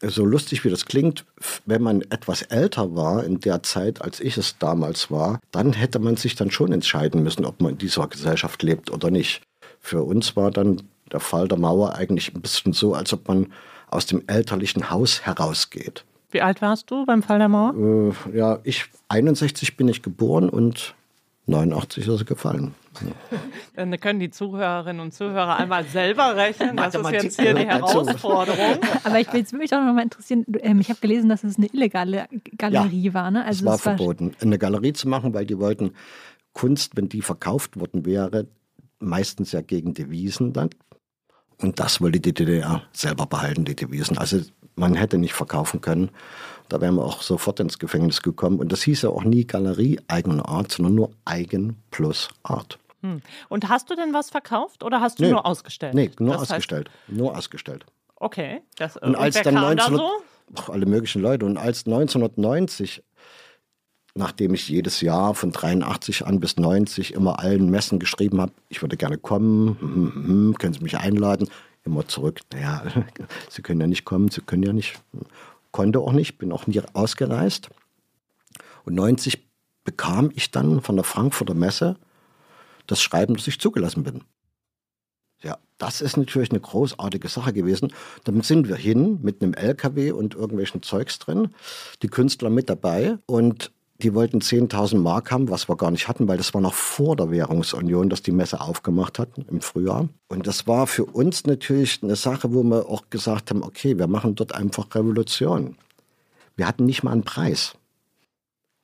[0.10, 1.26] so lustig wie das klingt,
[1.66, 6.00] wenn man etwas älter war in der Zeit, als ich es damals war, dann hätte
[6.00, 9.42] man sich dann schon entscheiden müssen, ob man in dieser Gesellschaft lebt oder nicht.
[9.80, 13.52] Für uns war dann der Fall der Mauer eigentlich ein bisschen so, als ob man
[13.90, 16.04] aus dem elterlichen Haus herausgeht.
[16.32, 17.76] Wie alt warst du beim Fall der Mauer?
[17.76, 20.96] Äh, ja, ich 61 bin ich geboren und
[21.46, 22.74] 89 ist er gefallen.
[23.76, 26.78] Dann können die Zuhörerinnen und Zuhörer einmal selber rechnen.
[26.78, 27.66] Das ist Mathematik jetzt hier die.
[27.66, 28.78] Herausforderung.
[29.04, 30.46] Aber ich will jetzt mich auch noch mal interessieren.
[30.62, 32.28] Ähm, ich habe gelesen, dass es eine illegale
[32.58, 33.32] Galerie war.
[33.32, 33.44] Ne?
[33.44, 35.92] Also es war es verboten, eine Galerie zu machen, weil die wollten
[36.54, 38.48] Kunst, wenn die verkauft worden wäre,
[39.00, 40.70] meistens ja gegen Devisen dann.
[41.58, 44.18] Und das wollte die DDR selber behalten, die Devisen.
[44.18, 44.40] Also
[44.76, 46.10] man hätte nicht verkaufen können.
[46.74, 48.58] Da wären wir auch sofort ins Gefängnis gekommen.
[48.58, 52.80] Und das hieß ja auch nie Galerie eigener Art, sondern nur eigen plus Art.
[53.50, 55.30] Und hast du denn was verkauft oder hast du Nee.
[55.32, 55.94] nur ausgestellt?
[55.94, 56.90] Nee, nur Das heißt- ausgestellt.
[57.08, 57.86] Nur ausgestellt.
[58.16, 58.62] Okay.
[58.78, 60.62] Das, Und als wer dann kam da 1900, so?
[60.64, 61.46] Ach, alle möglichen Leute.
[61.46, 63.04] Und als 1990,
[64.16, 68.82] nachdem ich jedes Jahr von 83 an bis 90 immer allen Messen geschrieben habe, ich
[68.82, 71.50] würde gerne kommen, hm, hm, hm, können Sie mich einladen,
[71.84, 72.40] immer zurück.
[72.52, 72.82] Naja,
[73.50, 75.00] Sie können ja nicht kommen, Sie können ja nicht.
[75.74, 77.72] Konnte auch nicht, bin auch nie ausgereist.
[78.86, 79.46] Und 90
[79.84, 81.98] bekam ich dann von der Frankfurter Messe
[82.88, 84.24] das Schreiben, dass ich zugelassen bin.
[85.42, 87.92] Ja, das ist natürlich eine großartige Sache gewesen.
[88.24, 91.50] Damit sind wir hin mit einem LKW und irgendwelchen Zeugs drin,
[92.04, 93.72] die Künstler mit dabei und
[94.04, 97.16] die wollten 10.000 Mark haben, was wir gar nicht hatten, weil das war noch vor
[97.16, 100.10] der Währungsunion, dass die Messe aufgemacht hatten im Frühjahr.
[100.28, 104.08] Und das war für uns natürlich eine Sache, wo wir auch gesagt haben, okay, wir
[104.08, 105.78] machen dort einfach Revolution.
[106.56, 107.76] Wir hatten nicht mal einen Preis.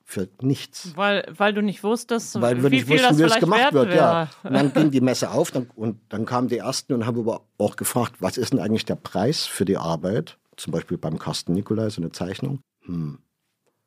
[0.04, 3.34] Für nichts Weil, weil du nicht wusstest, weil wir wie nicht viel wussten, das wie
[3.34, 3.90] es gemacht wird.
[3.90, 3.96] wäre.
[3.96, 4.30] Ja.
[4.42, 7.42] Und dann ging die Messe auf dann, und dann kamen die Ersten und haben aber
[7.58, 10.38] auch gefragt, was ist denn eigentlich der Preis für die Arbeit?
[10.56, 12.60] Zum Beispiel beim Carsten Nikolai, so eine Zeichnung.
[12.86, 13.18] Hm.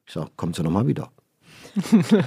[0.06, 1.12] Ich sage, kommen Sie nochmal wieder.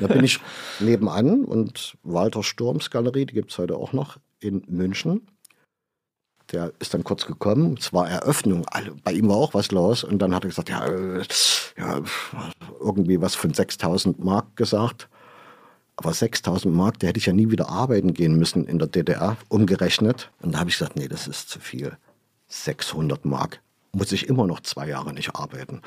[0.00, 0.40] Da bin ich
[0.80, 5.26] nebenan und Walter Sturms Galerie, die gibt es heute auch noch in München.
[6.52, 8.66] Der ist dann kurz gekommen, es war Eröffnung,
[9.02, 11.22] bei ihm war auch was los und dann hat er gesagt, ja, äh,
[11.76, 12.02] ja
[12.80, 15.09] irgendwie was von 6000 Mark gesagt.
[15.96, 19.38] Aber 6000 Mark, da hätte ich ja nie wieder arbeiten gehen müssen in der DDR,
[19.48, 20.30] umgerechnet.
[20.40, 21.96] Und da habe ich gesagt, nee, das ist zu viel.
[22.48, 23.62] 600 Mark.
[23.92, 25.80] Muss ich immer noch zwei Jahre nicht arbeiten.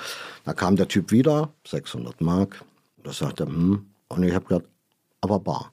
[0.45, 2.65] Da kam der Typ wieder, 600 Mark.
[3.03, 3.85] Da sagte er, hm.
[4.07, 4.67] Und ich habe gesagt,
[5.21, 5.71] aber bar.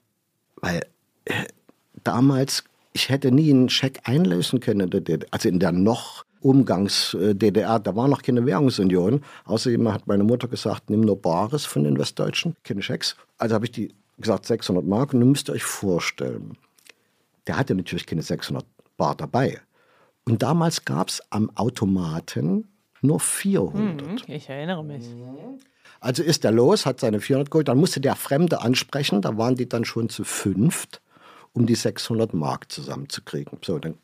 [0.61, 0.83] Weil
[1.25, 1.45] äh,
[2.05, 6.25] damals, ich hätte nie einen Scheck einlösen können, in der DDR, also in der noch
[6.41, 9.23] Umgangs-DDR, da war noch keine Währungsunion.
[9.45, 13.17] Außerdem hat meine Mutter gesagt, nimm nur Bares von den Westdeutschen, keine Schecks.
[13.39, 16.57] Also habe ich die gesagt 600 Mark und nun müsst ihr euch vorstellen,
[17.47, 18.65] der hatte natürlich keine 600
[18.97, 19.61] Bar dabei.
[20.25, 22.69] Und damals gab es am Automaten
[23.03, 24.07] nur 400.
[24.07, 25.05] Hm, Ich erinnere mich.
[26.00, 29.56] Also ist er los, hat seine 400 geholt, dann musste der Fremde ansprechen, da waren
[29.56, 31.00] die dann schon zu fünft,
[31.52, 33.59] um die 600 Mark zusammenzukriegen.
[33.64, 33.98] So, dann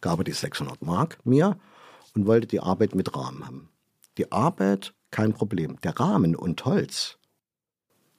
[0.00, 1.56] gab er die 600 Mark mir
[2.14, 3.68] und wollte die Arbeit mit Rahmen haben.
[4.18, 5.78] Die Arbeit, kein Problem.
[5.82, 7.18] Der Rahmen und Holz,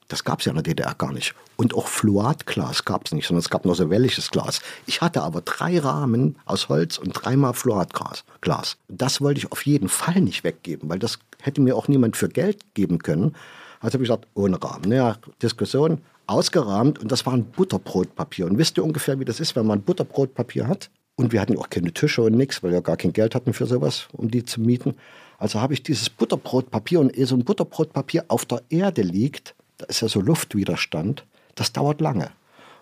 [0.08, 1.36] das gab es ja in der DDR gar nicht.
[1.58, 4.62] Und auch Fluatglas gab es nicht, sondern es gab nur so welliges Glas.
[4.86, 8.24] Ich hatte aber drei Rahmen aus Holz und dreimal Fluatglas.
[8.41, 8.78] Glas.
[8.88, 12.30] Das wollte ich auf jeden Fall nicht weggeben, weil das hätte mir auch niemand für
[12.30, 13.36] Geld geben können.
[13.80, 14.89] Also habe ich gesagt, ohne Rahmen.
[14.89, 18.46] Naja, Diskussion, ausgerahmt und das war ein Butterbrotpapier.
[18.46, 20.89] Und wisst ihr ungefähr, wie das ist, wenn man Butterbrotpapier hat?
[21.15, 23.65] Und wir hatten auch keine Tische und nichts, weil wir gar kein Geld hatten für
[23.65, 24.96] sowas, um die zu mieten.
[25.39, 29.86] Also habe ich dieses Butterbrotpapier und ehe so ein Butterbrotpapier auf der Erde liegt, da
[29.88, 32.32] ist ja so Luftwiderstand, das dauert lange.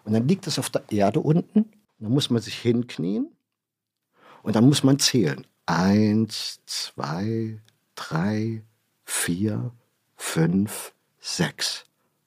[0.03, 1.65] Und dann liegt es auf der Erde unten,
[1.99, 3.27] dann muss man sich hinknien
[4.43, 5.45] und dann muss man zählen.
[5.65, 7.59] Eins, zwei,
[7.95, 8.61] drei,
[9.03, 9.71] vier,
[10.15, 11.85] fünf, sechs,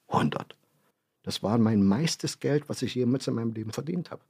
[0.09, 0.57] hundert.
[1.23, 4.23] Das war mein meistes Geld, was ich jemals in meinem Leben verdient habe.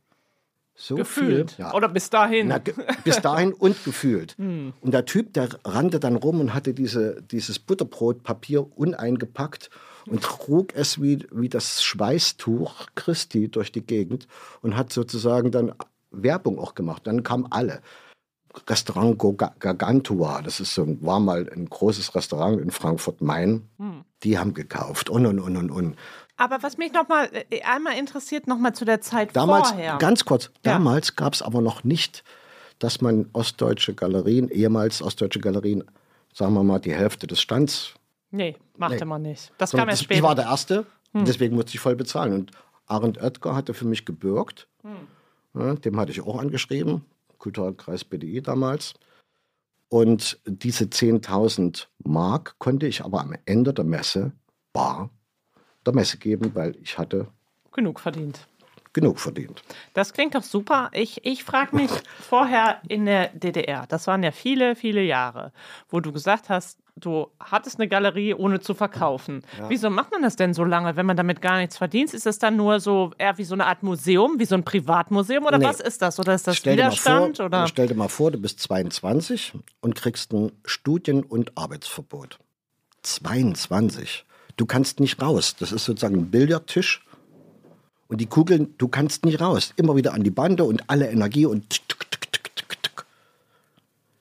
[0.74, 1.52] So Gefühlt.
[1.52, 1.74] Viel, ja.
[1.74, 2.48] Oder bis dahin.
[2.48, 4.36] Na, ge- bis dahin und gefühlt.
[4.38, 9.70] Und der Typ, der rannte dann rum und hatte diese, dieses Butterbrotpapier uneingepackt
[10.10, 14.26] und trug es wie, wie das Schweißtuch Christi durch die Gegend
[14.62, 15.74] und hat sozusagen dann
[16.10, 17.06] Werbung auch gemacht.
[17.06, 17.80] Dann kamen alle.
[18.68, 19.18] Restaurant
[19.60, 23.68] Gargantua, das ist so ein, war mal ein großes Restaurant in Frankfurt-Main.
[24.22, 25.96] Die haben gekauft und und und und und.
[26.36, 29.98] Aber was mich noch mal äh, einmal interessiert, noch mal zu der Zeit Damals, vorher.
[29.98, 30.72] ganz kurz, Ja.
[30.74, 32.24] damals gab es aber noch nicht,
[32.78, 35.84] dass man ostdeutsche Galerien, ehemals ostdeutsche Galerien,
[36.32, 37.94] sagen wir mal, die Hälfte des Stands.
[38.30, 39.04] Nee, machte Nee.
[39.04, 39.52] man nicht.
[39.58, 40.18] Das sondern kam erst später.
[40.18, 40.24] Hm.
[40.24, 42.32] ich war der Erste, und deswegen musste ich voll bezahlen.
[42.32, 42.50] Und
[42.86, 44.68] Arend Oetker hatte für mich gebürgt.
[44.82, 45.08] Hm.
[45.54, 47.04] Ja, dem hatte ich auch angeschrieben,
[47.38, 48.94] Kulturkreis BDI damals.
[49.88, 54.32] Und diese 10.000 Mark konnte ich aber am Ende der Messe
[54.72, 55.10] bar
[55.86, 57.28] der Messe geben, weil ich hatte
[57.72, 58.46] Genug verdient.
[58.92, 59.62] genug verdient.
[59.94, 60.90] Das klingt doch super.
[60.92, 65.52] Ich, ich frage mich vorher in der DDR, das waren ja viele, viele Jahre,
[65.88, 69.42] wo du gesagt hast, du hattest eine Galerie ohne zu verkaufen.
[69.68, 72.14] Wieso macht man das denn so lange, wenn man damit gar nichts verdient?
[72.14, 75.44] Ist das dann nur so eher wie so eine Art Museum, wie so ein Privatmuseum
[75.46, 75.64] oder Nee.
[75.64, 76.18] was ist das?
[76.18, 77.36] Oder ist das Stell dir, mal Widerstand?
[77.38, 77.66] vor, oder?
[77.66, 82.38] stell dir mal vor, du bist 22 und kriegst ein Studien- und Arbeitsverbot.
[83.02, 84.24] 22.
[84.56, 85.56] Du kannst nicht raus.
[85.58, 87.04] Das ist sozusagen ein Billardtisch.
[88.08, 89.72] Und die Kugeln, du kannst nicht raus.
[89.76, 91.97] Immer wieder an die Bande und alle Energie und tick, tick,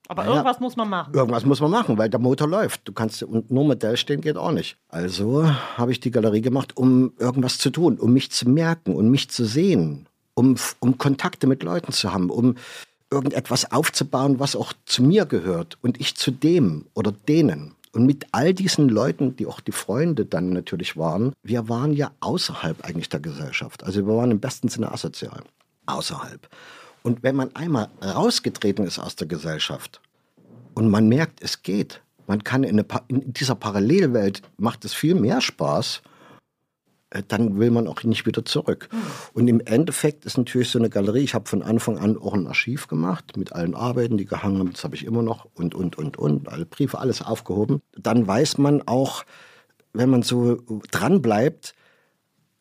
[0.07, 0.35] Aber Naja.
[0.35, 1.13] irgendwas muss man machen.
[1.13, 2.87] Irgendwas muss man machen, weil der Motor läuft.
[2.87, 4.77] Du kannst und nur Modell stehen geht auch nicht.
[4.89, 9.09] Also habe ich die Galerie gemacht, um irgendwas zu tun, um mich zu merken und
[9.11, 12.55] mich zu sehen, um, um Kontakte mit Leuten zu haben, um
[13.11, 17.75] irgendetwas aufzubauen, was auch zu mir gehört und ich zu dem oder denen.
[17.93, 22.11] Und mit all diesen Leuten, die auch die Freunde dann natürlich waren, wir waren ja
[22.19, 23.83] außerhalb eigentlich der Gesellschaft.
[23.83, 25.41] Also wir waren im besten Sinne asozial.
[25.85, 26.47] Außerhalb.
[27.07, 30.01] Und wenn man einmal rausgetreten ist aus der Gesellschaft,
[30.73, 32.01] und man merkt, es geht.
[32.27, 36.01] Man kann in, Pa- in dieser Parallelwelt macht es viel mehr Spaß.
[37.11, 38.89] äh, Dann will man auch nicht wieder zurück.
[39.33, 41.23] Und im Endeffekt ist natürlich so eine Galerie.
[41.23, 44.73] Ich habe von Anfang an auch ein Archiv gemacht mit allen Arbeiten, die gehangen haben.
[44.73, 47.81] Das habe ich immer noch und und und und alle Briefe, alles aufgehoben.
[47.97, 49.23] Dann weiß man auch,
[49.93, 50.57] wenn man so
[50.91, 51.73] dran bleibt,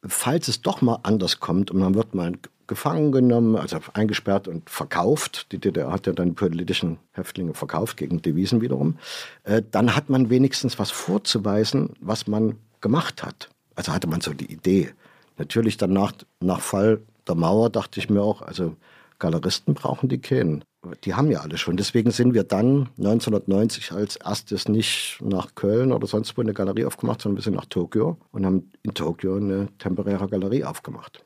[0.06, 2.32] falls es doch mal anders kommt und man wird mal
[2.66, 8.22] gefangen genommen, also eingesperrt und verkauft, die DDR hat ja dann politischen Häftlinge verkauft gegen
[8.22, 8.98] Devisen wiederum,
[9.44, 13.48] äh, dann hat man wenigstens was vorzuweisen, was man gemacht hat.
[13.74, 14.90] Also hatte man so die Idee.
[15.38, 18.76] Natürlich dann nach, nach Fall der Mauer dachte ich mir auch, also
[19.18, 20.62] Galeristen brauchen die keinen.
[21.04, 21.76] Die haben ja alle schon.
[21.76, 26.84] Deswegen sind wir dann 1990 als erstes nicht nach Köln oder sonst wo eine Galerie
[26.84, 31.25] aufgemacht, sondern wir sind nach Tokio und haben in Tokio eine temporäre Galerie aufgemacht.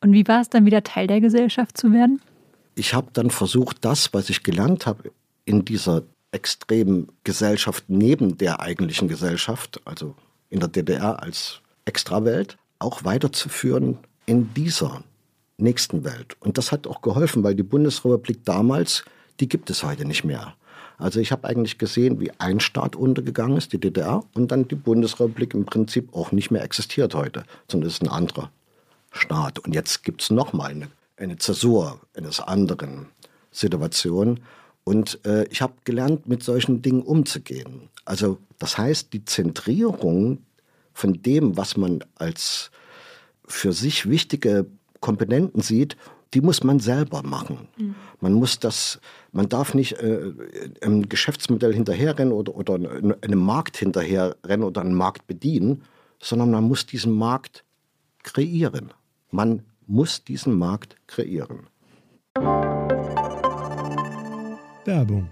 [0.00, 2.20] Und wie war es dann wieder Teil der Gesellschaft zu werden?
[2.74, 5.10] Ich habe dann versucht, das, was ich gelernt habe
[5.44, 10.14] in dieser extremen Gesellschaft neben der eigentlichen Gesellschaft, also
[10.50, 15.02] in der DDR als Extrawelt, auch weiterzuführen in dieser
[15.56, 16.36] nächsten Welt.
[16.38, 19.04] Und das hat auch geholfen, weil die Bundesrepublik damals,
[19.40, 20.54] die gibt es heute nicht mehr.
[20.98, 24.74] Also ich habe eigentlich gesehen, wie ein Staat untergegangen ist, die DDR, und dann die
[24.74, 28.50] Bundesrepublik im Prinzip auch nicht mehr existiert heute, sondern es ist ein anderer
[29.10, 29.58] Staat.
[29.58, 33.06] Und jetzt gibt es nochmal eine, eine Zäsur eines anderen
[33.50, 34.40] Situation.
[34.84, 37.90] Und äh, ich habe gelernt, mit solchen Dingen umzugehen.
[38.04, 40.38] Also das heißt, die Zentrierung
[40.92, 42.70] von dem, was man als
[43.46, 44.66] für sich wichtige
[45.00, 45.96] Komponenten sieht,
[46.34, 47.68] die muss man selber machen.
[48.20, 49.00] Man muss das,
[49.32, 50.32] man darf nicht äh,
[50.82, 55.82] einem Geschäftsmodell hinterherrennen oder, oder einem Markt hinterherrennen oder einen Markt bedienen,
[56.20, 57.64] sondern man muss diesen Markt
[58.32, 58.92] kreieren.
[59.30, 61.68] Man muss diesen Markt kreieren.
[64.84, 65.30] Werbung.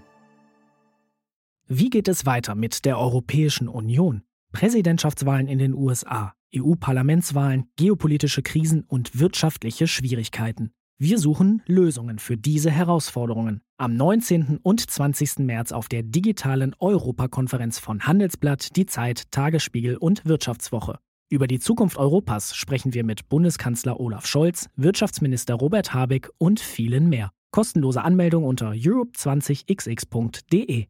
[1.67, 4.23] Wie geht es weiter mit der Europäischen Union?
[4.51, 10.71] Präsidentschaftswahlen in den USA, EU-Parlamentswahlen, geopolitische Krisen und wirtschaftliche Schwierigkeiten.
[10.97, 13.61] Wir suchen Lösungen für diese Herausforderungen.
[13.77, 14.57] Am 19.
[14.63, 15.39] und 20.
[15.39, 20.97] März auf der digitalen Europakonferenz von Handelsblatt, Die Zeit, Tagesspiegel und Wirtschaftswoche.
[21.29, 27.09] Über die Zukunft Europas sprechen wir mit Bundeskanzler Olaf Scholz, Wirtschaftsminister Robert Habeck und vielen
[27.09, 27.31] mehr.
[27.51, 30.85] Kostenlose Anmeldung unter europe20xx.de.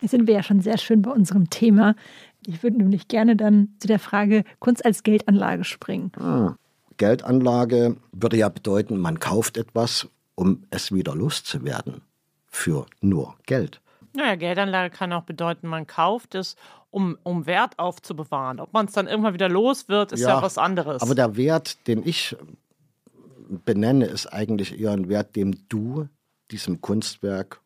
[0.00, 1.96] Jetzt sind wir ja schon sehr schön bei unserem Thema.
[2.46, 6.12] Ich würde nämlich gerne dann zu der Frage Kunst als Geldanlage springen.
[6.20, 6.54] Ah,
[6.98, 12.02] Geldanlage würde ja bedeuten, man kauft etwas, um es wieder loszuwerden.
[12.46, 13.80] Für nur Geld.
[14.14, 16.56] Naja, Geldanlage kann auch bedeuten, man kauft es,
[16.90, 18.60] um, um Wert aufzubewahren.
[18.60, 21.02] Ob man es dann irgendwann wieder los wird, ist ja, ja was anderes.
[21.02, 22.36] Aber der Wert, den ich
[23.48, 26.08] benenne, ist eigentlich eher ein Wert, dem du
[26.50, 27.60] diesem Kunstwerk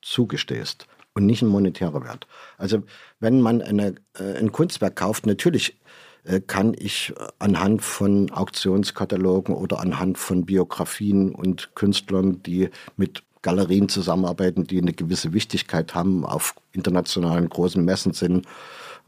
[0.00, 2.26] zugestehst und nicht ein monetärer Wert.
[2.56, 2.82] Also
[3.20, 5.78] wenn man eine, äh, ein Kunstwerk kauft, natürlich
[6.24, 13.88] äh, kann ich anhand von Auktionskatalogen oder anhand von Biografien und Künstlern, die mit Galerien
[13.88, 18.44] zusammenarbeiten, die eine gewisse Wichtigkeit haben, auf internationalen großen Messen sind,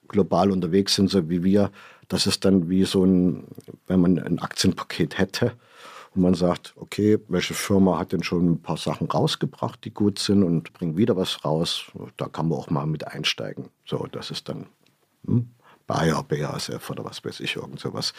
[0.06, 1.72] global unterwegs sind, so wie wir.
[2.06, 3.48] Das ist dann wie so ein,
[3.88, 5.54] wenn man ein Aktienpaket hätte
[6.14, 10.20] und man sagt, okay, welche Firma hat denn schon ein paar Sachen rausgebracht, die gut
[10.20, 11.86] sind und bringt wieder was raus,
[12.16, 13.70] da kann man auch mal mit einsteigen.
[13.84, 14.66] So, das ist dann
[15.26, 15.50] hm,
[15.88, 18.12] Bayer, BASF oder was weiß ich, irgend sowas.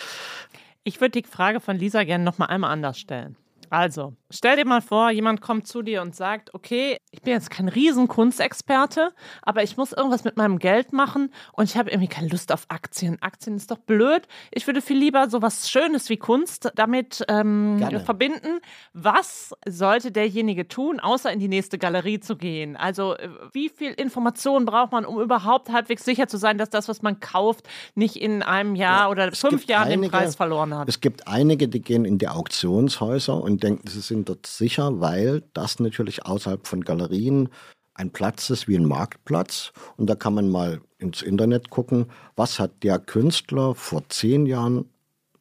[0.83, 3.37] Ich würde die Frage von Lisa gerne noch mal einmal anders stellen.
[3.69, 7.49] Also, stell dir mal vor, jemand kommt zu dir und sagt, okay, ich bin jetzt
[7.49, 9.11] kein Riesenkunstexperte,
[9.41, 12.65] aber ich muss irgendwas mit meinem Geld machen und ich habe irgendwie keine Lust auf
[12.69, 13.17] Aktien.
[13.21, 14.27] Aktien ist doch blöd.
[14.51, 18.59] Ich würde viel lieber so was Schönes wie Kunst damit ähm, verbinden.
[18.93, 22.75] Was sollte derjenige tun, außer in die nächste Galerie zu gehen?
[22.77, 26.87] Also, äh, wie viel Information braucht man, um überhaupt halbwegs sicher zu sein, dass das,
[26.87, 30.75] was man kauft, nicht in einem Jahr ja, oder fünf Jahren einige, den Preis verloren
[30.75, 30.87] hat?
[30.87, 35.43] Es gibt einige, die gehen in die Auktionshäuser und denken, sie sind dort sicher, weil
[35.53, 37.49] das natürlich außerhalb von Galerien
[37.93, 39.71] ein Platz ist wie ein Marktplatz.
[39.97, 44.85] Und da kann man mal ins Internet gucken, was hat der Künstler vor zehn Jahren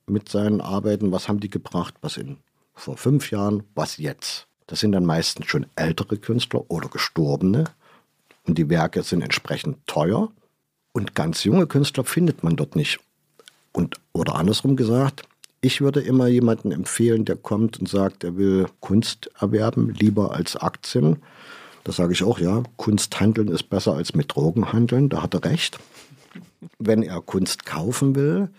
[0.06, 2.38] mit seinen Arbeiten, was haben die gebracht, was in
[2.74, 4.46] vor fünf Jahren, was jetzt.
[4.68, 7.64] Das sind dann meistens schon ältere Künstler oder gestorbene.
[8.46, 10.30] Und die Werke sind entsprechend teuer.
[10.92, 13.00] Und ganz junge Künstler findet man dort nicht.
[13.72, 15.24] Und, oder andersrum gesagt,
[15.60, 20.56] ich würde immer jemanden empfehlen, der kommt und sagt, er will Kunst erwerben, lieber als
[20.56, 21.22] Aktien.
[21.84, 25.34] Da sage ich auch, ja, Kunst handeln ist besser als mit Drogen handeln, da hat
[25.34, 25.78] er recht.
[26.78, 28.50] Wenn er Kunst kaufen will,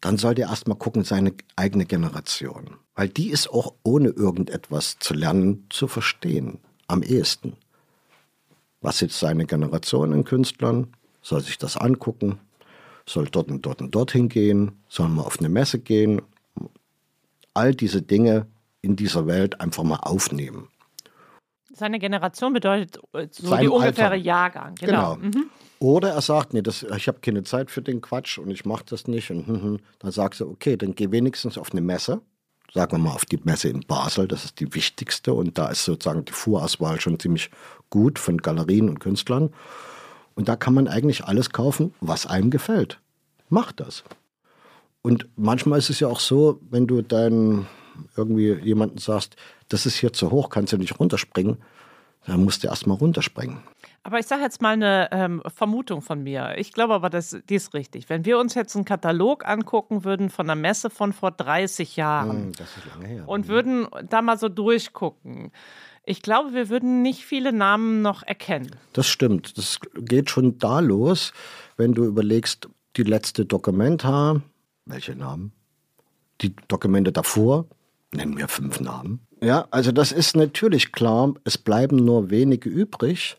[0.00, 2.76] dann sollte er erstmal gucken, seine eigene Generation.
[2.94, 6.58] Weil die ist auch ohne irgendetwas zu lernen, zu verstehen.
[6.88, 7.54] Am ehesten.
[8.80, 10.88] Was ist seine Generation in Künstlern?
[11.22, 12.38] Soll sich das angucken,
[13.08, 16.22] soll dort und dort und dorthin gehen, soll man auf eine Messe gehen.
[17.54, 18.46] All diese Dinge
[18.82, 20.68] in dieser Welt einfach mal aufnehmen.
[21.72, 22.98] Seine Generation bedeutet
[23.30, 24.24] so Sein die ungefähre Alter.
[24.24, 24.74] Jahrgang.
[24.76, 25.16] Genau.
[25.16, 25.28] genau.
[25.28, 25.50] Mhm.
[25.78, 28.84] Oder er sagt, nee, das, ich habe keine Zeit für den Quatsch und ich mache
[28.88, 29.30] das nicht.
[29.30, 29.78] Und, hm, hm.
[29.98, 32.22] Dann sagst du, okay, dann geh wenigstens auf eine Messe.
[32.72, 35.34] Sagen wir mal auf die Messe in Basel, das ist die wichtigste.
[35.34, 37.50] Und da ist sozusagen die Vorauswahl schon ziemlich
[37.90, 39.50] gut von Galerien und Künstlern.
[40.36, 43.00] Und da kann man eigentlich alles kaufen, was einem gefällt.
[43.48, 44.04] Macht das.
[45.02, 47.66] Und manchmal ist es ja auch so, wenn du dann
[48.16, 49.36] irgendwie jemanden sagst,
[49.68, 51.56] das ist hier zu hoch, kannst du nicht runterspringen,
[52.26, 53.58] dann musst du erstmal runterspringen.
[54.02, 56.54] Aber ich sage jetzt mal eine ähm, Vermutung von mir.
[56.58, 58.08] Ich glaube aber, das, die ist richtig.
[58.08, 62.52] Wenn wir uns jetzt einen Katalog angucken würden von einer Messe von vor 30 Jahren
[63.00, 65.50] hm, und würden da mal so durchgucken,
[66.06, 68.70] ich glaube, wir würden nicht viele Namen noch erkennen.
[68.92, 69.58] Das stimmt.
[69.58, 71.32] Das geht schon da los,
[71.76, 74.40] wenn du überlegst, die letzte Dokumenta,
[74.86, 75.52] welche Namen?
[76.40, 77.66] Die Dokumente davor,
[78.12, 79.20] nennen wir fünf Namen.
[79.42, 83.36] Ja, also das ist natürlich klar, es bleiben nur wenige übrig,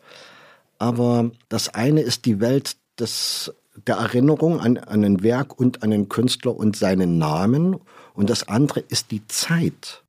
[0.77, 3.51] aber das eine ist die Welt des,
[3.87, 7.77] der Erinnerung an, an ein Werk und an einen Künstler und seinen Namen
[8.13, 10.03] und das andere ist die Zeit,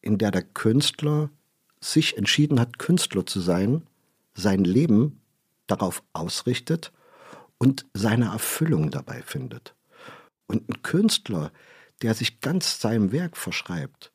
[0.00, 1.28] in der der Künstler
[1.82, 3.86] sich entschieden hat, Künstler zu sein,
[4.34, 5.20] sein Leben
[5.66, 6.92] darauf ausrichtet
[7.58, 9.74] und seine Erfüllung dabei findet.
[10.46, 11.52] Und ein Künstler,
[12.02, 14.12] der sich ganz seinem Werk verschreibt,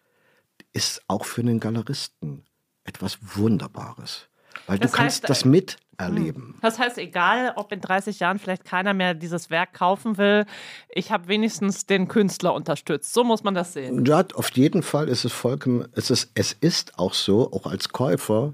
[0.74, 2.46] ist auch für einen Galeristen
[2.84, 4.30] etwas Wunderbares.
[4.66, 5.87] Weil das du kannst heißt, das miterleben.
[6.00, 6.56] Hm.
[6.62, 10.46] Das heißt, egal, ob in 30 Jahren vielleicht keiner mehr dieses Werk kaufen will,
[10.90, 13.14] ich habe wenigstens den Künstler unterstützt.
[13.14, 14.06] So muss man das sehen.
[14.06, 17.90] Ja, auf jeden Fall ist es vollkommen, es ist, es ist auch so, auch als
[17.90, 18.54] Käufer,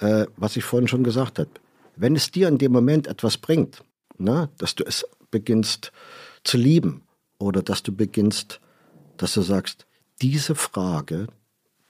[0.00, 1.50] äh, was ich vorhin schon gesagt habe.
[1.96, 3.82] Wenn es dir in dem Moment etwas bringt,
[4.18, 5.92] ne, dass du es beginnst
[6.44, 7.06] zu lieben
[7.38, 8.60] oder dass du beginnst,
[9.16, 9.86] dass du sagst,
[10.20, 11.26] diese Frage,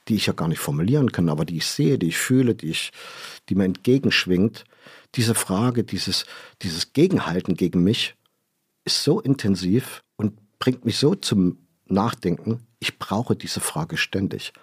[0.07, 2.69] die ich ja gar nicht formulieren kann, aber die ich sehe, die ich fühle, die,
[2.69, 2.91] ich,
[3.49, 4.65] die mir entgegenschwingt,
[5.15, 6.25] diese Frage, dieses,
[6.61, 8.15] dieses Gegenhalten gegen mich
[8.85, 14.53] ist so intensiv und bringt mich so zum Nachdenken, ich brauche diese Frage ständig.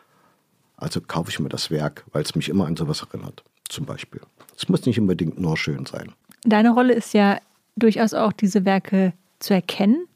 [0.77, 4.21] Also kaufe ich mir das Werk, weil es mich immer an sowas erinnert, zum Beispiel.
[4.57, 6.13] Es muss nicht unbedingt nur schön sein.
[6.43, 7.41] Deine Rolle ist ja
[7.77, 10.08] durchaus auch, diese Werke zu erkennen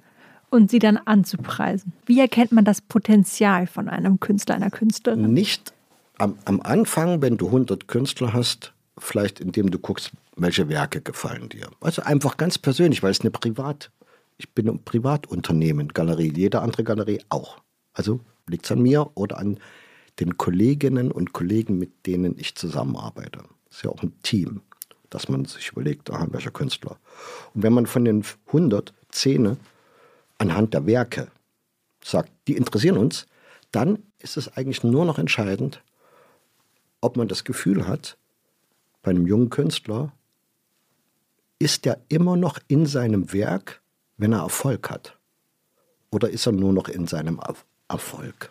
[0.52, 1.94] und sie dann anzupreisen.
[2.04, 5.32] Wie erkennt man das Potenzial von einem Künstler, einer Künstlerin?
[5.32, 5.72] Nicht
[6.18, 11.48] am, am Anfang, wenn du 100 Künstler hast, vielleicht indem du guckst, welche Werke gefallen
[11.48, 11.68] dir.
[11.80, 13.90] Also einfach ganz persönlich, weil es eine Privat,
[14.36, 17.56] ich bin ein Privatunternehmen, Galerie, jede andere Galerie auch.
[17.94, 19.58] Also liegt es an mir oder an
[20.20, 23.38] den Kolleginnen und Kollegen, mit denen ich zusammenarbeite.
[23.68, 24.60] Das ist ja auch ein Team,
[25.08, 26.98] dass man sich überlegt, aha, welcher Künstler.
[27.54, 29.56] Und wenn man von den 100 Szene
[30.42, 31.28] anhand der Werke
[32.04, 33.26] sagt, die interessieren uns,
[33.70, 35.82] dann ist es eigentlich nur noch entscheidend,
[37.00, 38.18] ob man das Gefühl hat,
[39.02, 40.12] bei einem jungen Künstler
[41.58, 43.82] ist er immer noch in seinem Werk,
[44.16, 45.16] wenn er Erfolg hat?
[46.10, 47.40] Oder ist er nur noch in seinem
[47.88, 48.50] Erfolg?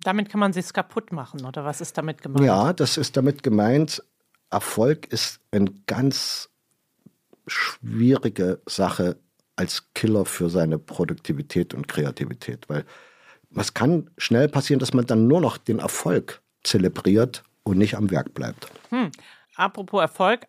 [0.00, 2.44] Damit kann man sich kaputt machen, oder was ist damit gemeint?
[2.44, 4.02] Ja, das ist damit gemeint,
[4.50, 6.48] Erfolg ist eine ganz
[7.46, 9.18] schwierige Sache
[9.56, 12.84] als Killer für seine Produktivität und Kreativität, weil
[13.50, 18.10] was kann schnell passieren, dass man dann nur noch den Erfolg zelebriert und nicht am
[18.10, 18.68] Werk bleibt.
[18.90, 19.10] Hm.
[19.56, 20.46] Apropos Erfolg,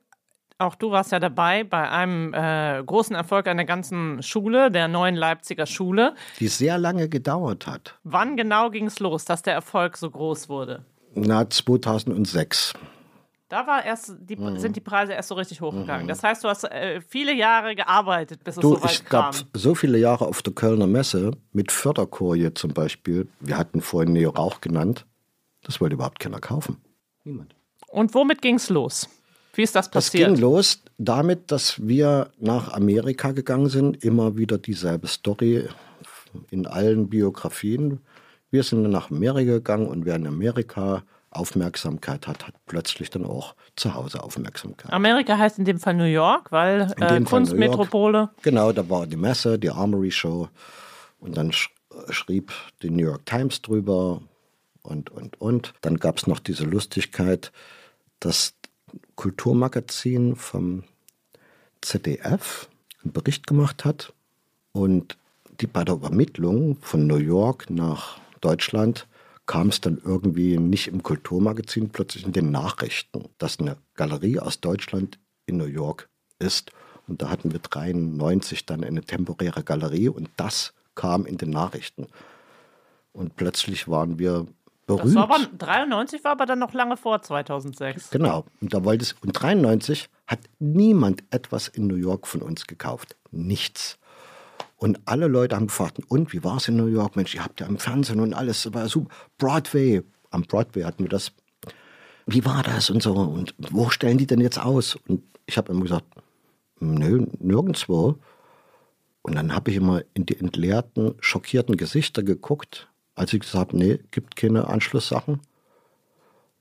[0.57, 5.15] auch du warst ja dabei bei einem äh, großen Erfolg einer ganzen Schule, der neuen
[5.15, 6.15] Leipziger Schule.
[6.39, 7.95] Die sehr lange gedauert hat.
[8.03, 10.83] Wann genau ging es los, dass der Erfolg so groß wurde?
[11.13, 12.73] Na, 2006.
[13.49, 14.59] Da war erst die, mhm.
[14.59, 16.05] sind die Preise erst so richtig hochgegangen.
[16.05, 16.09] Mhm.
[16.09, 19.33] Das heißt, du hast äh, viele Jahre gearbeitet, bis du, es so weit ich kam.
[19.33, 23.27] Ich so viele Jahre auf der Kölner Messe mit Förderkorie zum Beispiel.
[23.39, 25.05] Wir hatten vorhin Neo Rauch genannt.
[25.63, 26.77] Das wollte überhaupt keiner kaufen.
[27.23, 27.55] Niemand.
[27.87, 29.07] Und womit ging es los?
[29.53, 30.29] Wie ist das passiert?
[30.29, 34.03] Das ging los damit, dass wir nach Amerika gegangen sind.
[34.03, 35.67] Immer wieder dieselbe Story
[36.51, 38.01] in allen Biografien.
[38.51, 43.55] Wir sind nach Amerika gegangen und wer in Amerika Aufmerksamkeit hat, hat plötzlich dann auch
[43.75, 44.91] zu Hause Aufmerksamkeit.
[44.91, 48.29] Amerika heißt in dem Fall New York, weil äh, Kunstmetropole.
[48.41, 50.49] Genau, da war die Messe, die Armory Show.
[51.19, 51.69] Und dann sch
[52.09, 52.53] schrieb
[52.83, 54.21] die New York Times drüber
[54.83, 55.73] und, und, und.
[55.81, 57.51] Dann gab es noch diese Lustigkeit,
[58.19, 58.53] dass
[59.15, 60.83] Kulturmagazin vom
[61.81, 62.69] ZDF
[63.03, 64.13] einen Bericht gemacht hat
[64.71, 65.17] und
[65.59, 69.07] die bei der Übermittlung von New York nach Deutschland
[69.47, 74.59] kam es dann irgendwie nicht im Kulturmagazin, plötzlich in den Nachrichten, dass eine Galerie aus
[74.59, 76.71] Deutschland in New York ist.
[77.07, 82.07] Und da hatten wir 93 dann eine temporäre Galerie und das kam in den Nachrichten.
[83.13, 84.45] Und plötzlich waren wir
[84.85, 85.07] berühmt.
[85.07, 88.09] Das war aber, 93 war aber dann noch lange vor 2006.
[88.09, 88.45] Genau.
[88.61, 93.15] Und da wollte es, und 93 hat niemand etwas in New York von uns gekauft.
[93.31, 93.97] Nichts.
[94.77, 97.15] Und alle Leute haben gefragt, und wie war es in New York?
[97.15, 99.13] Mensch, ihr habt ja im Fernsehen und alles, war super.
[99.37, 101.31] Broadway, am Broadway hatten wir das.
[102.25, 103.13] Wie war das und so?
[103.13, 104.95] Und wo stellen die denn jetzt aus?
[105.07, 106.05] Und ich habe immer gesagt,
[106.79, 108.19] nö, nirgendwo.
[109.23, 113.77] Und dann habe ich immer in die entleerten, schockierten Gesichter geguckt als ich gesagt habe,
[113.77, 115.35] nee, gibt keine Anschlusssachen.
[115.35, 115.41] Und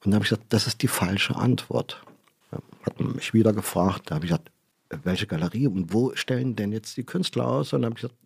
[0.05, 2.03] dann habe ich gesagt, das ist die falsche Antwort.
[2.51, 4.51] Ja, hat man mich wieder gefragt, da habe ich gesagt,
[4.91, 7.73] welche Galerie und wo stellen denn jetzt die Künstler aus?
[7.73, 8.21] Und dann habe ich gesagt,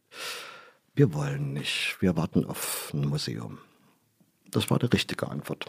[0.95, 3.59] wir wollen nicht, wir warten auf ein Museum.
[4.51, 5.67] Das war die richtige Antwort.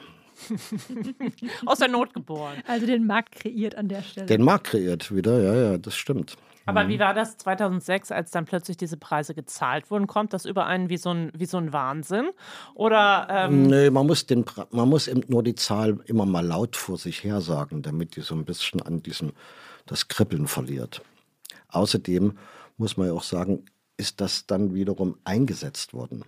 [1.66, 2.64] Aus der Not geboren.
[2.68, 4.26] Also den Markt kreiert an der Stelle.
[4.26, 6.36] Den Markt kreiert wieder, ja, ja, das stimmt.
[6.66, 7.02] Aber wie mhm.
[7.02, 10.08] war das 2006, als dann plötzlich diese Preise gezahlt wurden?
[10.08, 12.30] Kommt das über einen wie so ein, wie so ein Wahnsinn?
[12.76, 16.76] Oder, ähm nee, man muss, den, man muss eben nur die Zahl immer mal laut
[16.76, 19.32] vor sich her sagen, damit die so ein bisschen an diesem,
[19.86, 21.02] das Kribbeln verliert.
[21.70, 22.38] Außerdem
[22.78, 23.66] muss man ja auch sagen,
[23.98, 26.24] ist das dann wiederum eingesetzt worden.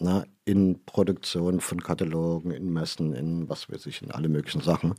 [0.00, 4.94] Na, in Produktion von Katalogen, in Messen, in was weiß ich, in alle möglichen Sachen.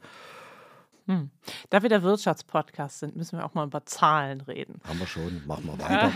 [1.05, 1.31] Hm.
[1.69, 4.79] Da wir der Wirtschaftspodcast sind, müssen wir auch mal über Zahlen reden.
[4.87, 6.11] Haben wir schon, machen wir weiter.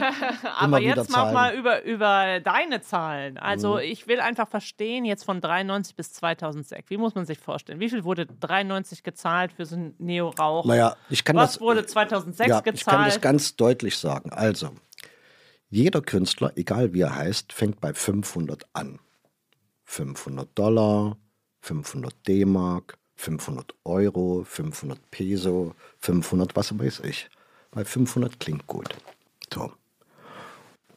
[0.57, 3.37] Aber jetzt mach mal über, über deine Zahlen.
[3.37, 3.81] Also mhm.
[3.81, 7.81] ich will einfach verstehen, jetzt von 93 bis 2006, wie muss man sich vorstellen?
[7.81, 10.65] Wie viel wurde 93 gezahlt für so ein Neo-Rauch?
[10.65, 12.77] Naja, ich kann Was das, wurde 2006 ja, gezahlt?
[12.77, 14.31] Ich kann das ganz deutlich sagen.
[14.31, 14.71] Also,
[15.69, 18.99] jeder Künstler, egal wie er heißt, fängt bei 500 an.
[19.83, 21.17] 500 Dollar,
[21.59, 27.29] 500 D-Mark, 500 Euro, 500 Peso, 500 was weiß ich.
[27.71, 28.95] Weil 500 klingt gut.
[29.53, 29.71] So.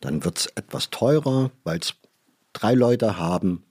[0.00, 1.94] Dann wird es etwas teurer, weil es
[2.52, 3.64] drei Leute haben,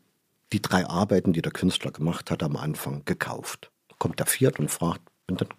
[0.51, 3.71] die drei Arbeiten, die der Künstler gemacht hat, am Anfang gekauft.
[3.97, 5.49] Kommt der Viert und fragt, und dann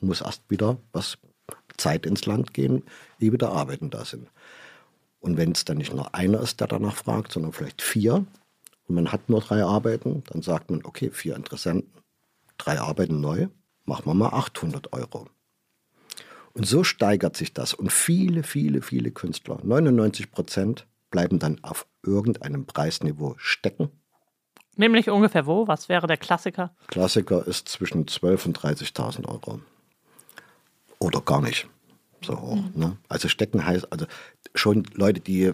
[0.00, 1.18] muss erst wieder was
[1.76, 2.84] Zeit ins Land gehen,
[3.18, 4.28] ehe wieder Arbeiten da sind.
[5.20, 8.26] Und wenn es dann nicht nur einer ist, der danach fragt, sondern vielleicht vier,
[8.86, 11.90] und man hat nur drei Arbeiten, dann sagt man, okay, vier Interessenten,
[12.58, 13.48] drei Arbeiten neu,
[13.84, 15.28] machen wir mal 800 Euro.
[16.52, 17.74] Und so steigert sich das.
[17.74, 23.90] Und viele, viele, viele Künstler, 99 Prozent, bleiben dann auf irgendeinem Preisniveau stecken.
[24.76, 25.68] Nämlich ungefähr wo?
[25.68, 26.74] Was wäre der Klassiker?
[26.88, 29.60] Klassiker ist zwischen 12.000 und 30.000 Euro.
[30.98, 31.68] Oder gar nicht
[32.22, 32.56] so hoch.
[32.56, 32.72] Mhm.
[32.74, 32.96] Ne?
[33.08, 34.06] Also stecken heißt, also
[34.54, 35.52] schon Leute, die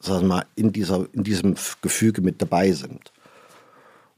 [0.00, 3.12] sagen wir mal, in, dieser, in diesem Gefüge mit dabei sind.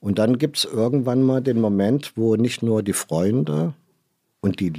[0.03, 3.73] Und dann gibt es irgendwann mal den Moment, wo nicht nur die Freunde
[4.41, 4.73] und die,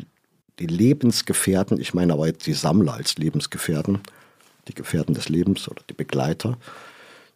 [0.60, 4.02] die Lebensgefährten, ich meine aber jetzt die Sammler als Lebensgefährten,
[4.68, 6.58] die Gefährten des Lebens oder die Begleiter,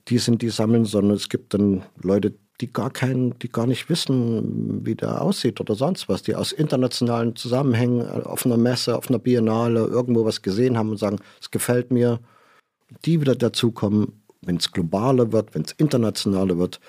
[0.10, 3.90] die sind die sammeln, sondern es gibt dann Leute, die gar keinen, die gar nicht
[3.90, 9.10] wissen, wie der aussieht oder sonst was, die aus internationalen Zusammenhängen auf einer Messe, auf
[9.10, 12.20] einer Biennale irgendwo was gesehen haben und sagen, es gefällt mir,
[13.06, 16.82] die wieder dazukommen, wenn es globaler wird, wenn es internationaler wird.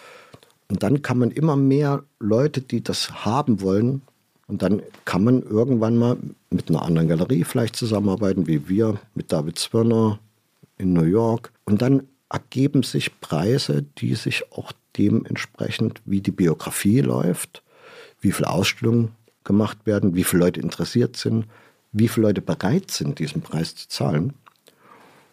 [0.71, 4.03] Und dann kann man immer mehr Leute, die das haben wollen,
[4.49, 6.17] und dann kann man irgendwann mal
[6.51, 10.19] mit einer anderen Galerie vielleicht zusammenarbeiten, wie wir mit David Zwirner
[10.79, 11.53] in New York.
[11.67, 17.63] Und dann ergeben sich Preise, die sich auch dementsprechend, wie die Biografie läuft,
[18.21, 19.13] wie viele Ausstellungen
[19.45, 21.47] gemacht werden, wie viele Leute interessiert sind,
[21.93, 24.33] wie viele Leute bereit sind, diesen Preis zu zahlen.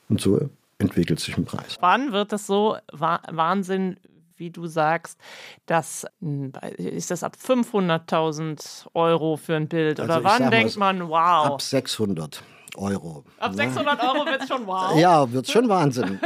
[0.09, 1.77] Und so entwickelt sich ein Preis.
[1.79, 3.95] Wann wird das so Wahnsinn,
[4.37, 5.19] wie du sagst,
[5.65, 9.99] dass hm, ist das ab 500.000 Euro für ein Bild?
[9.99, 11.45] Also Oder wann denkt man, wow?
[11.45, 12.43] Ab 600.
[12.77, 13.23] Euro.
[13.37, 14.09] Ab 600 ne?
[14.09, 14.97] Euro wird es schon wow.
[14.97, 16.19] Ja, wird schon Wahnsinn.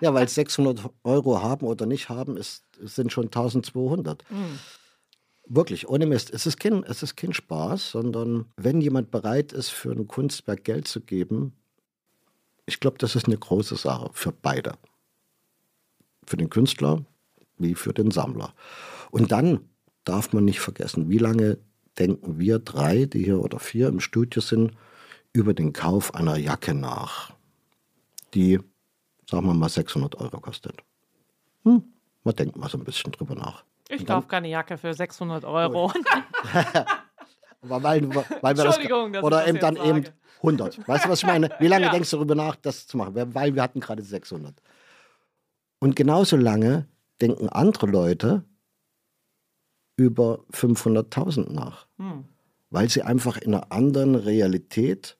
[0.00, 4.24] ja, weil 600 Euro haben oder nicht haben, ist, sind schon 1200.
[4.30, 4.58] Mhm.
[5.46, 6.30] Wirklich, ohne Mist.
[6.30, 10.64] Es ist, kein, es ist kein Spaß, sondern wenn jemand bereit ist, für ein Kunstwerk
[10.64, 11.54] Geld zu geben,
[12.66, 14.74] ich glaube, das ist eine große Sache für beide.
[16.26, 17.04] Für den Künstler
[17.58, 18.54] wie für den Sammler.
[19.10, 19.60] Und dann
[20.04, 21.58] darf man nicht vergessen, wie lange
[21.98, 24.72] denken wir drei, die hier oder vier im Studio sind,
[25.32, 27.32] über den Kauf einer Jacke nach,
[28.34, 28.58] die,
[29.28, 30.82] sagen wir mal, 600 Euro kostet.
[31.64, 31.82] Hm,
[32.24, 33.64] man denkt mal so ein bisschen drüber nach.
[33.88, 35.92] Ich kaufe keine Jacke für 600 Euro.
[37.62, 38.78] Aber weil, weil wir das,
[39.22, 39.88] oder eben dann sage.
[39.88, 40.04] eben
[40.36, 40.86] 100.
[40.86, 41.50] Weißt du, was ich meine?
[41.58, 41.90] Wie lange ja.
[41.90, 43.14] denkst du darüber nach, das zu machen?
[43.14, 44.54] Weil wir hatten gerade 600.
[45.80, 46.86] Und genauso lange
[47.20, 48.44] denken andere Leute
[49.96, 51.86] über 500.000 nach.
[51.98, 52.24] Hm.
[52.70, 55.18] Weil sie einfach in einer anderen Realität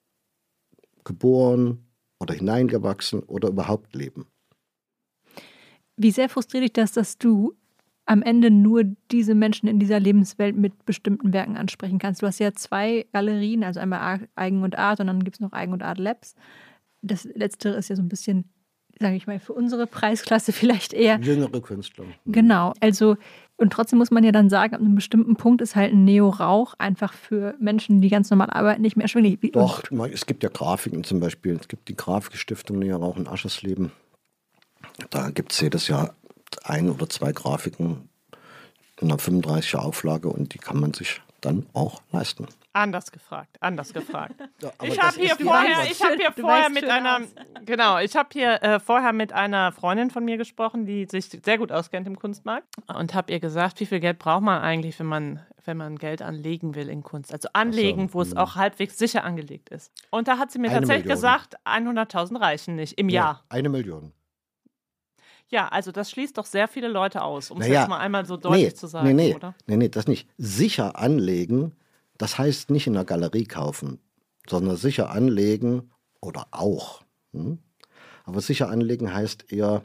[1.05, 1.87] geboren
[2.21, 4.27] oder hineingewachsen oder überhaupt leben.
[5.97, 7.57] Wie sehr frustriert dich das, dass du
[8.09, 12.23] am Ende nur diese Menschen in dieser Lebenswelt mit bestimmten Werken ansprechen kannst.
[12.23, 15.53] Du hast ja zwei Galerien, also einmal Eigen und Art und dann gibt es noch
[15.53, 16.35] Eigen und Art Labs.
[17.03, 18.49] Das letztere ist ja so ein bisschen,
[19.01, 21.19] sage ich mal, für unsere Preisklasse vielleicht eher.
[21.21, 22.05] Jüngere Künstler.
[22.27, 23.17] Genau, also
[23.61, 26.75] und trotzdem muss man ja dann sagen, ab einem bestimmten Punkt ist halt ein Neo-Rauch
[26.79, 29.39] einfach für Menschen, die ganz normal arbeiten, nicht mehr erschwinglich.
[29.53, 29.83] Doch,
[30.13, 31.59] es gibt ja Grafiken zum Beispiel.
[31.61, 33.91] Es gibt die Grafikstiftung Neo-Rauch in Aschersleben.
[35.11, 36.15] Da gibt es jedes Jahr
[36.63, 38.09] ein oder zwei Grafiken
[39.01, 42.47] in einer 35er Auflage und die kann man sich dann auch leisten.
[42.79, 44.37] Anders gefragt, anders gefragt.
[44.63, 47.35] Ja, ich habe hier vorher, ich habe hier vorher mit einer, aus.
[47.65, 51.59] genau, ich habe hier äh, vorher mit einer Freundin von mir gesprochen, die sich sehr
[51.59, 55.07] gut auskennt im Kunstmarkt und habe ihr gesagt, wie viel Geld braucht man eigentlich, wenn
[55.07, 57.33] man, wenn man Geld anlegen will in Kunst?
[57.33, 58.39] Also anlegen, so, wo es hm.
[58.39, 59.93] auch halbwegs sicher angelegt ist.
[60.11, 61.17] Und da hat sie mir tatsächlich Million.
[61.17, 63.45] gesagt, 100.000 reichen nicht im ja, Jahr.
[63.49, 64.13] Eine Million.
[65.49, 68.25] Ja, also das schließt doch sehr viele Leute aus, um es naja, jetzt mal einmal
[68.27, 69.55] so deutlich nee, zu sagen, nee, nee, oder?
[69.67, 70.29] Nee, nee, das nicht.
[70.37, 71.73] Sicher anlegen,
[72.19, 74.01] das heißt nicht in der Galerie kaufen,
[74.49, 75.91] sondern sicher anlegen
[76.21, 77.03] oder auch.
[77.33, 77.59] Hm?
[78.25, 79.83] Aber sicher anlegen heißt eher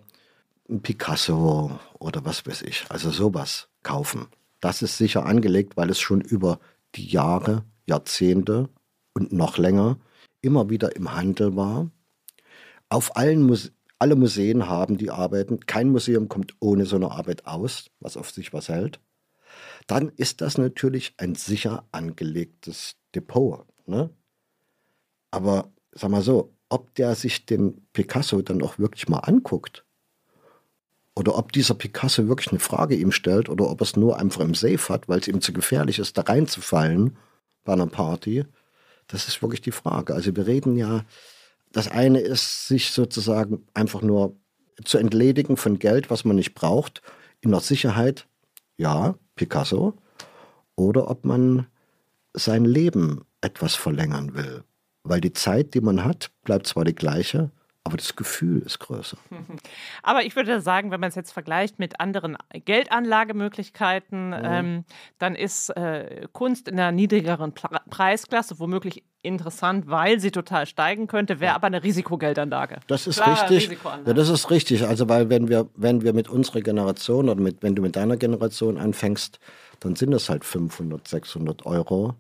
[0.70, 4.28] ein Picasso oder was weiß ich, also sowas kaufen.
[4.60, 6.60] Das ist sicher angelegt, weil es schon über
[6.96, 8.70] die Jahre, Jahrzehnte
[9.14, 9.98] und noch länger
[10.42, 11.90] immer wieder im Handel war.
[12.90, 13.72] Auf allen Muse
[14.04, 15.62] alle Museen haben die Arbeiten.
[15.62, 19.00] Kein Museum kommt ohne so eine Arbeit aus, was auf sich was hält.
[19.88, 23.66] Dann ist das natürlich ein sicher angelegtes Depot.
[23.86, 24.10] Ne?
[25.32, 29.86] Aber sag mal so, ob der sich den Picasso dann auch wirklich mal anguckt
[31.16, 34.42] oder ob dieser Picasso wirklich eine Frage ihm stellt oder ob er es nur einfach
[34.42, 37.18] im Safe hat, weil es ihm zu gefährlich ist, da reinzufallen
[37.64, 38.46] bei einer Party,
[39.08, 40.16] das ist wirklich die Frage.
[40.16, 41.06] Also wir reden ja
[41.74, 44.38] das eine ist, sich sozusagen einfach nur
[44.86, 47.02] zu entledigen von Geld, was man nicht braucht,
[47.42, 48.28] in der Sicherheit,
[48.78, 49.94] ja, Picasso,
[50.76, 51.68] oder ob man
[52.34, 54.64] sein Leben etwas verlängern will.
[55.04, 57.52] Weil die Zeit, die man hat, bleibt zwar die gleiche,
[57.86, 59.18] aber das Gefühl ist größer.
[60.04, 64.60] Aber ich würde sagen, wenn man es jetzt vergleicht mit anderen Geldanlagemöglichkeiten, ja.
[64.60, 64.86] ähm,
[65.20, 71.08] dann ist äh, Kunst in einer niedrigeren Pre Preisklasse womöglich interessant, weil sie total steigen
[71.08, 71.56] könnte, wäre ja.
[71.56, 72.80] aber eine Risikogeldanlage.
[72.88, 73.78] Das ist Klare richtig.
[73.84, 74.86] Ja, das ist richtig.
[74.88, 78.16] Also weil wenn wir, wenn wir mit unserer Generation oder mit, wenn du mit deiner
[78.16, 79.40] Generation anfängst,
[79.82, 82.16] dann sind es halt 500, 600 Euro.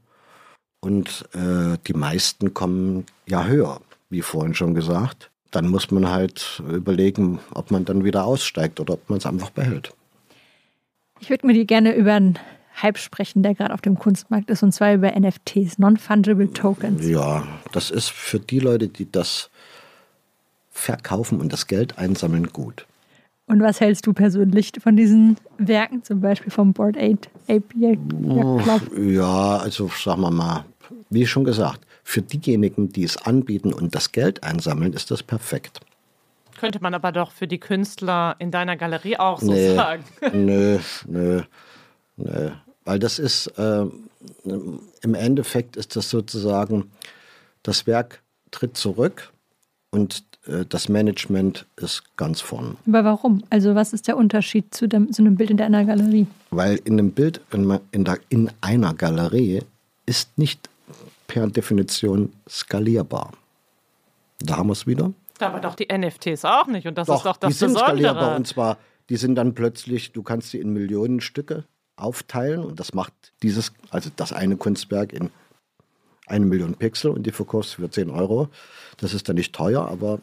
[0.81, 6.61] Und äh, die meisten kommen ja höher, wie vorhin schon gesagt dann muss man halt
[6.69, 9.93] überlegen, ob man dann wieder aussteigt oder ob man es einfach behält.
[11.19, 12.39] Ich würde mir die gerne über einen
[12.81, 17.07] Hype sprechen, der gerade auf dem Kunstmarkt ist, und zwar über NFTs, Non-Fungible Tokens.
[17.07, 19.49] Ja, das ist für die Leute, die das
[20.71, 22.85] verkaufen und das Geld einsammeln, gut.
[23.45, 27.27] Und was hältst du persönlich von diesen Werken, zum Beispiel vom Board Ape?
[27.47, 27.97] Ape
[28.97, 30.65] ja, also sagen wir mal,
[31.09, 35.79] wie schon gesagt, für diejenigen, die es anbieten und das Geld einsammeln, ist das perfekt.
[36.57, 40.03] Könnte man aber doch für die Künstler in deiner Galerie auch so nee, sagen.
[40.33, 41.41] Nö, nö,
[42.17, 42.51] nö.
[42.85, 43.85] Weil das ist, äh,
[44.43, 46.91] im Endeffekt ist das sozusagen,
[47.63, 49.31] das Werk tritt zurück
[49.89, 52.77] und äh, das Management ist ganz vorn.
[52.87, 53.43] Aber warum?
[53.49, 56.27] Also was ist der Unterschied zu, dem, zu einem Bild in deiner Galerie?
[56.51, 59.61] Weil in einem Bild in, in, der, in einer Galerie
[60.05, 60.69] ist nicht
[61.33, 63.31] per Definition skalierbar.
[64.39, 65.13] Da haben wir es wieder.
[65.39, 66.85] Aber doch die NFTs auch nicht.
[66.85, 67.97] Und das doch, ist doch das die sind Besondere.
[67.97, 68.35] skalierbar.
[68.35, 68.77] Und zwar,
[69.09, 71.65] die sind dann plötzlich, du kannst sie in Millionen Stücke
[71.95, 72.63] aufteilen.
[72.63, 75.31] Und das macht dieses, also das eine Kunstwerk in
[76.27, 78.49] eine Million Pixel und die verkaufst für 10 Euro.
[78.97, 80.19] Das ist dann nicht teuer, aber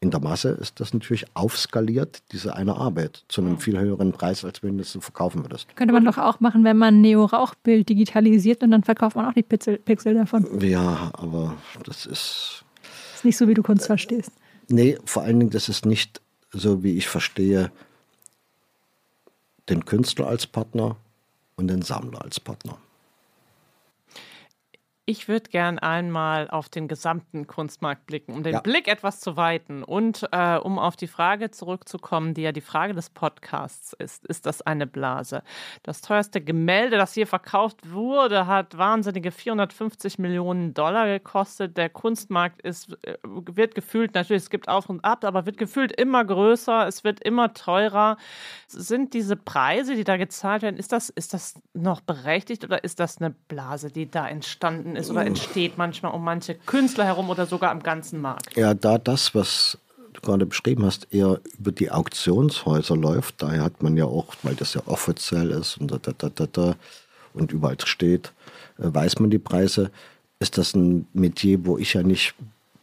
[0.00, 4.44] in der Masse ist das natürlich aufskaliert, diese eine Arbeit, zu einem viel höheren Preis,
[4.44, 5.74] als wenn du es verkaufen würdest.
[5.74, 9.32] Könnte man doch auch machen, wenn man ein Neo-Rauchbild digitalisiert und dann verkauft man auch
[9.32, 10.60] die Pixel, Pixel davon.
[10.60, 12.64] Ja, aber das ist.
[12.82, 14.30] Das ist nicht so, wie du Kunst verstehst.
[14.68, 16.20] Nee, vor allen Dingen, das ist nicht
[16.52, 17.72] so, wie ich verstehe,
[19.68, 20.96] den Künstler als Partner
[21.56, 22.78] und den Sammler als Partner.
[25.10, 28.60] Ich würde gern einmal auf den gesamten Kunstmarkt blicken, um den ja.
[28.60, 32.92] Blick etwas zu weiten und äh, um auf die Frage zurückzukommen, die ja die Frage
[32.92, 34.26] des Podcasts ist.
[34.26, 35.42] Ist das eine Blase?
[35.82, 41.78] Das teuerste Gemälde, das hier verkauft wurde, hat wahnsinnige 450 Millionen Dollar gekostet.
[41.78, 45.90] Der Kunstmarkt ist, äh, wird gefühlt, natürlich, es gibt Auf und Ab, aber wird gefühlt
[45.90, 48.18] immer größer, es wird immer teurer.
[48.66, 53.00] Sind diese Preise, die da gezahlt werden, ist das, ist das noch berechtigt oder ist
[53.00, 55.10] das eine Blase, die da entstanden ist?
[55.10, 58.56] oder entsteht manchmal um manche Künstler herum oder sogar am ganzen Markt.
[58.56, 59.78] Ja, da das, was
[60.12, 64.54] du gerade beschrieben hast, eher über die Auktionshäuser läuft, daher hat man ja auch, weil
[64.54, 66.74] das ja offiziell ist und, da, da, da, da,
[67.34, 68.32] und überall steht,
[68.78, 69.90] äh, weiß man die Preise,
[70.40, 72.34] ist das ein Metier, wo ich ja nicht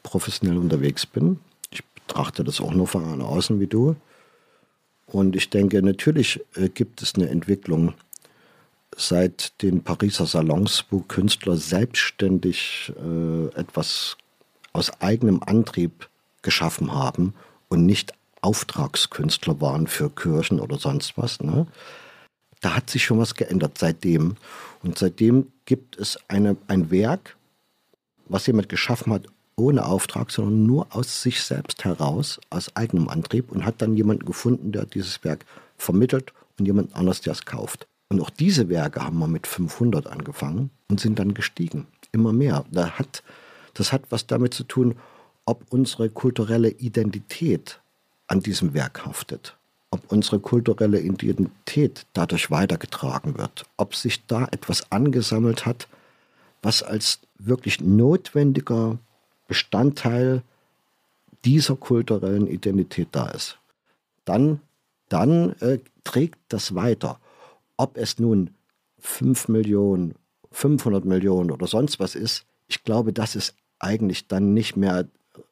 [0.04, 1.40] professionell unterwegs bin.
[1.72, 3.96] Ich betrachte das auch nur von außen wie du.
[5.08, 7.94] Und ich denke, natürlich äh, gibt es eine Entwicklung
[8.96, 14.18] seit den Pariser Salons, wo Künstler selbstständig äh, etwas
[14.74, 16.10] aus eigenem Antrieb
[16.42, 17.34] geschaffen haben
[17.70, 21.42] und nicht Auftragskünstler waren für Kirchen oder sonst was.
[21.42, 21.66] Ne?
[22.62, 24.36] Da hat sich schon was geändert seitdem.
[24.84, 27.38] Und seitdem gibt es eine, ein Werk,
[28.28, 33.52] was jemand geschaffen hat, ohne Auftrag, sondern nur aus sich selbst heraus, aus eigenem Antrieb
[33.52, 35.46] und hat dann jemanden gefunden, der dieses Werk
[35.78, 37.88] vermittelt und jemand anders, der es kauft.
[38.10, 41.88] Und auch diese Werke haben wir mit 500 angefangen und sind dann gestiegen.
[42.12, 42.66] Immer mehr.
[42.72, 43.24] Da hat,
[43.74, 44.96] das hat was damit zu tun,
[45.46, 47.80] ob unsere kulturelle Identität
[48.28, 49.58] an diesem Werk haftet.
[49.92, 53.66] Ob unsere kulturelle Identität dadurch weitergetragen wird.
[53.78, 55.88] Ob sich da etwas angesammelt hat,
[56.62, 58.98] was als wirklich notwendiger
[59.48, 60.42] Bestandteil
[61.44, 63.60] dieser kulturellen Identität da ist.
[64.26, 64.60] Dann,
[65.10, 67.20] dann äh, trägt das weiter.
[67.78, 68.52] Ob es nun
[69.00, 70.16] 5 Millionen,
[70.52, 75.08] 500 Millionen oder sonst was ist, ich glaube, das ist eigentlich dann nicht mehr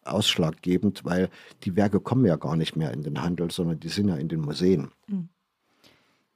[0.06, 1.30] ausschlaggebend, weil
[1.64, 4.30] die Werke kommen ja gar nicht mehr in den Handel, sondern die sind ja in
[4.30, 4.92] den Museen.
[5.08, 5.30] Mhm.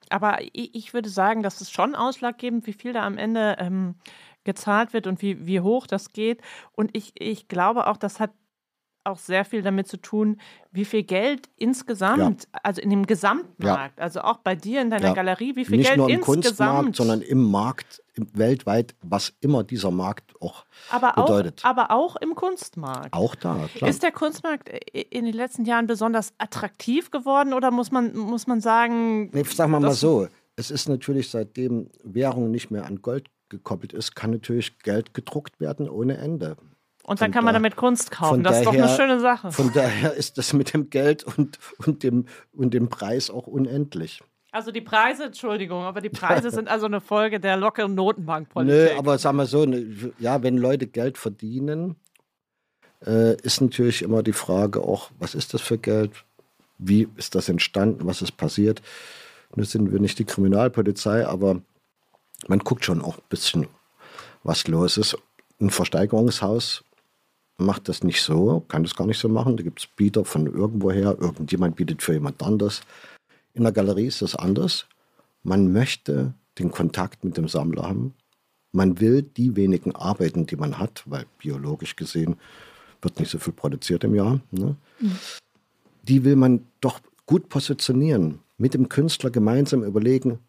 [0.10, 3.96] Aber ich würde sagen, das ist schon ausschlaggebend, wie viel da am Ende ähm,
[4.46, 6.42] gezahlt wird und wie, wie hoch das geht.
[6.72, 8.32] Und ich, ich glaube auch, das hat
[9.08, 10.40] auch sehr viel damit zu tun,
[10.72, 15.14] wie viel Geld insgesamt, also in dem Gesamtmarkt, also auch bei dir in deiner Ja.
[15.14, 19.34] Galerie, wie viel Nicht Geld nur im insgesamt, Kunstmarkt, sondern im Markt, im, weltweit, was
[19.42, 21.66] immer dieser Markt auch aber, auch, bedeutet.
[21.66, 23.14] aber auch im Kunstmarkt.
[23.14, 23.90] Auch da, klar.
[23.90, 28.62] Ist der Kunstmarkt in den letzten Jahren besonders attraktiv geworden oder muss man, muss man
[28.62, 33.30] sagen, Nee, sagen wir mal so, es ist natürlich, seitdem Währung nicht mehr an Gold
[33.50, 36.58] gekoppelt ist, kann natürlich Geld gedruckt werden ohne Ende.
[37.08, 38.44] Und dann von kann man da- damit Kunst kaufen?
[38.44, 39.52] Das ist doch eine daher- schöne Sache.
[39.52, 44.22] Von daher ist das mit dem Geld und, und, dem, und dem Preis auch unendlich.
[44.52, 48.98] Also die Preise, Entschuldigung, aber die Preise sind also eine Folge der lockeren Nö, Notenbankpolitik.
[48.98, 51.96] aber sagen wir so, ne, ja, wenn Leute Geld verdienen,
[53.06, 56.12] äh, ist natürlich immer die Frage auch, was ist das für Geld?
[56.80, 58.06] Wie ist das entstanden?
[58.08, 58.82] Was ist passiert?
[59.56, 61.62] Nun sind wir nicht die Kriminalpolizei, aber
[62.48, 63.68] man guckt schon auch ein bisschen,
[64.44, 65.18] was los ist.
[65.60, 66.84] Ein Versteigerungshaus
[67.58, 69.58] macht das nicht so, kann das gar nicht so machen.
[69.58, 72.82] Da gibt es Bieter von irgendwoher, irgendjemand bietet für jemand anders.
[73.54, 74.86] In der Galerie ist das anders.
[75.44, 78.14] Man möchte den Kontakt mit dem Sammler haben.
[78.72, 82.36] Man will die wenigen Arbeiten, die man hat, weil biologisch gesehen
[83.02, 84.76] wird nicht so viel produziert im Jahr, ne?
[86.04, 88.40] die will man doch gut positionieren.
[88.58, 90.40] Mit dem Künstler gemeinsam überlegen,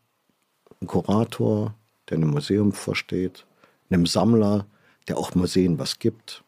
[0.80, 1.74] ein Kurator,
[2.09, 3.44] der einem Museum vorsteht,
[3.90, 4.66] einem Sammler,
[5.09, 6.42] der auch Museen was gibt.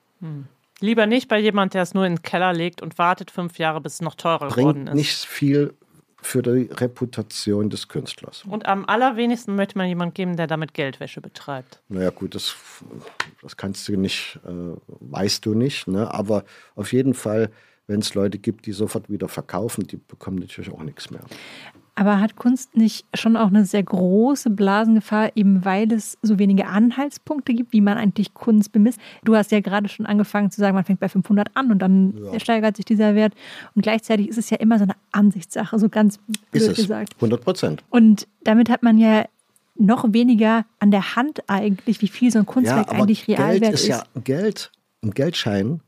[0.81, 3.81] Lieber nicht bei jemand, der es nur in den Keller legt und wartet fünf Jahre,
[3.81, 4.95] bis es noch teurer geworden Bringt ist.
[4.95, 5.75] nicht viel
[6.23, 8.45] für die Reputation des Künstlers.
[8.45, 11.81] Und am allerwenigsten möchte man jemand geben, der damit Geldwäsche betreibt.
[11.89, 12.57] Naja, gut, das,
[13.43, 15.89] das kannst du nicht, äh, weißt du nicht.
[15.89, 16.13] Ne?
[16.13, 16.45] Aber
[16.75, 17.51] auf jeden Fall,
[17.87, 21.23] wenn es Leute gibt, die sofort wieder verkaufen, die bekommen natürlich auch nichts mehr.
[21.95, 26.67] Aber hat Kunst nicht schon auch eine sehr große Blasengefahr, eben weil es so wenige
[26.67, 29.01] Anhaltspunkte gibt, wie man eigentlich Kunst bemisst?
[29.25, 32.15] Du hast ja gerade schon angefangen zu sagen, man fängt bei 500 an und dann
[32.39, 33.35] steigert sich dieser Wert.
[33.75, 37.15] Und gleichzeitig ist es ja immer so eine Ansichtssache, so ganz blöd Ist es, gesagt.
[37.17, 37.85] 100 Prozent.
[37.91, 39.25] Und damit hat man ja
[39.77, 43.75] noch weniger an der Hand eigentlich, wie viel so ein Kunstwerk eigentlich real Geld wert
[43.75, 44.71] ist ja Geld,
[45.03, 45.81] ein Geldschein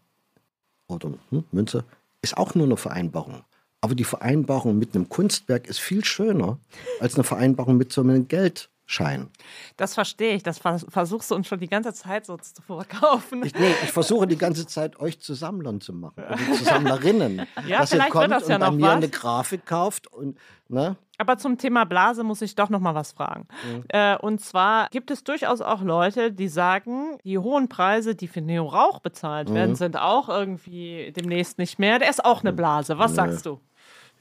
[0.88, 1.84] oder hm, Münze
[2.22, 3.42] ist auch nur eine Vereinbarung.
[3.84, 6.58] Aber die Vereinbarung mit einem Kunstwerk ist viel schöner
[7.00, 9.28] als eine Vereinbarung mit so einem Geldschein.
[9.76, 10.44] Das verstehe ich.
[10.44, 13.44] Das vers versuchst du uns schon die ganze Zeit so zu verkaufen.
[13.44, 16.14] Ich, nee, ich versuche die ganze Zeit, euch zu Sammlern zu machen.
[16.24, 17.42] Oder zu Sammlerinnen.
[17.66, 18.94] Ja, dass ihr kommt das ja und bei noch mir was.
[18.94, 20.96] eine Grafik kauft und ne?
[21.18, 23.46] Aber zum Thema Blase muss ich doch noch mal was fragen.
[23.88, 28.40] Äh, und zwar gibt es durchaus auch Leute, die sagen, die hohen Preise, die für
[28.40, 32.00] Neo Rauch bezahlt werden, sind auch irgendwie demnächst nicht mehr.
[32.00, 32.98] Der ist auch eine Blase.
[32.98, 33.60] Was sagst du?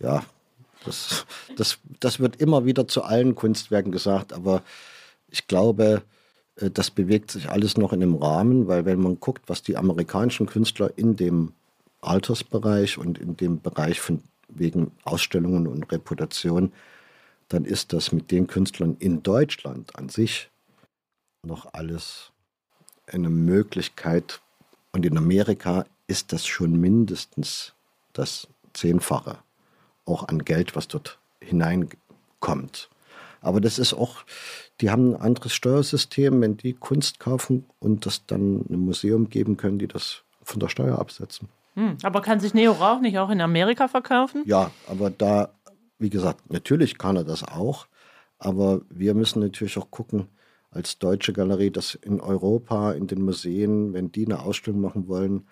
[0.02, 0.24] Ja,
[0.86, 1.26] das,
[1.56, 4.64] das, das wird immer wieder zu allen Kunstwerken gesagt, aber
[5.30, 6.02] ich glaube,
[6.56, 9.78] äh, das bewegt sich alles noch in einem Rahmen, weil wenn man guckt, was die
[9.78, 11.54] amerikanischen Künstler in dem
[12.02, 16.74] Altersbereich und in dem Bereich von wegen Ausstellungen und Reputation,
[17.48, 20.50] dann ist das mit den Künstlern in Deutschland an sich
[21.46, 22.32] noch alles
[23.08, 24.42] eine Möglichkeit.
[24.94, 27.74] Und in Amerika ist das schon mindestens
[28.14, 29.38] das Zehnfache
[30.06, 32.90] auch an Geld, was dort hineinkommt.
[33.42, 34.18] Aber das ist auch,
[34.80, 39.58] die haben ein anderes Steuersystem, wenn die Kunst kaufen und das dann einem Museum geben
[39.58, 41.50] können, die das von der Steuer absetzen.
[41.76, 44.44] Hm, aber kann sich Neo Rauch nicht auch in Amerika verkaufen?
[44.46, 45.50] Ja, aber da,
[45.98, 47.88] wie gesagt, natürlich kann er das auch,
[48.38, 50.28] aber wir müssen natürlich auch gucken,
[50.72, 55.48] als deutsche Galerie, dass in Europa, in den Museen, wenn die eine Ausstellung machen wollen,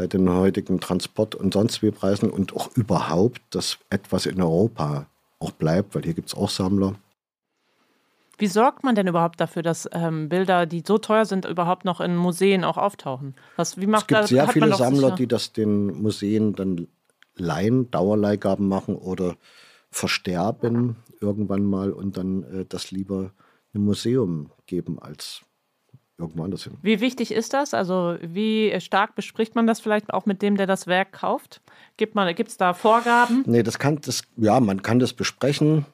[0.00, 5.04] bei den heutigen Transport- und sonst wie Preisen und auch überhaupt, dass etwas in Europa
[5.40, 6.94] auch bleibt, weil hier gibt es auch Sammler.
[8.38, 12.00] Wie sorgt man denn überhaupt dafür, dass ähm, Bilder, die so teuer sind, überhaupt noch
[12.00, 13.34] in Museen auch auftauchen?
[13.56, 16.88] Was, wie macht Es gibt da- sehr viele Sammler, sicher- die das den Museen dann
[17.36, 19.36] leihen, Dauerleihgaben machen oder
[19.90, 23.32] versterben irgendwann mal und dann äh, das lieber
[23.74, 25.42] einem Museum geben als
[26.20, 26.74] irgendwo anders hin.
[26.82, 27.74] Wie wichtig ist das?
[27.74, 31.60] Also wie stark bespricht man das vielleicht auch mit dem, der das Werk kauft?
[31.96, 33.42] Gibt es da Vorgaben?
[33.46, 35.84] Nee, das kann das, ja, man kann das besprechen,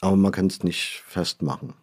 [0.00, 1.74] aber man kann es nicht festmachen.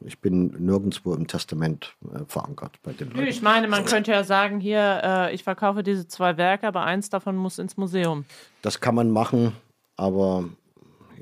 [0.00, 3.26] Ich bin nirgendwo im Testament äh, verankert bei den Leuten.
[3.26, 7.10] Ich meine, man könnte ja sagen, hier, äh, ich verkaufe diese zwei Werke, aber eins
[7.10, 8.24] davon muss ins Museum.
[8.62, 9.52] Das kann man machen,
[9.96, 10.44] aber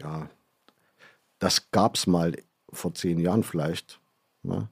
[0.00, 0.28] ja,
[1.38, 2.36] das gab es mal
[2.72, 4.00] vor zehn Jahren vielleicht.
[4.42, 4.68] Ne?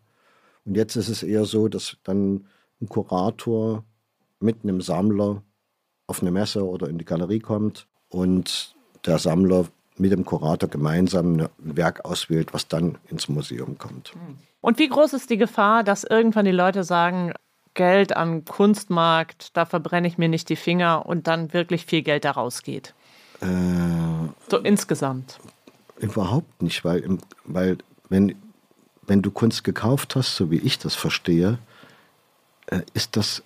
[0.65, 2.47] Und jetzt ist es eher so, dass dann
[2.81, 3.85] ein Kurator
[4.41, 5.43] mit einem Sammler
[6.07, 8.75] auf eine Messe oder in die Galerie kommt und
[9.07, 14.13] der Sammler mit dem Kurator gemeinsam ein Werk auswählt, was dann ins Museum kommt.
[14.61, 17.33] Und wie groß ist die Gefahr, dass irgendwann die Leute sagen,
[17.75, 22.25] Geld am Kunstmarkt, da verbrenne ich mir nicht die Finger und dann wirklich viel Geld
[22.25, 22.95] daraus geht?
[23.41, 23.47] Äh,
[24.51, 25.39] so insgesamt.
[25.99, 28.35] Überhaupt nicht, weil, weil wenn,
[29.13, 31.59] wenn du Kunst gekauft hast, so wie ich das verstehe,
[32.69, 33.43] äh, ist das,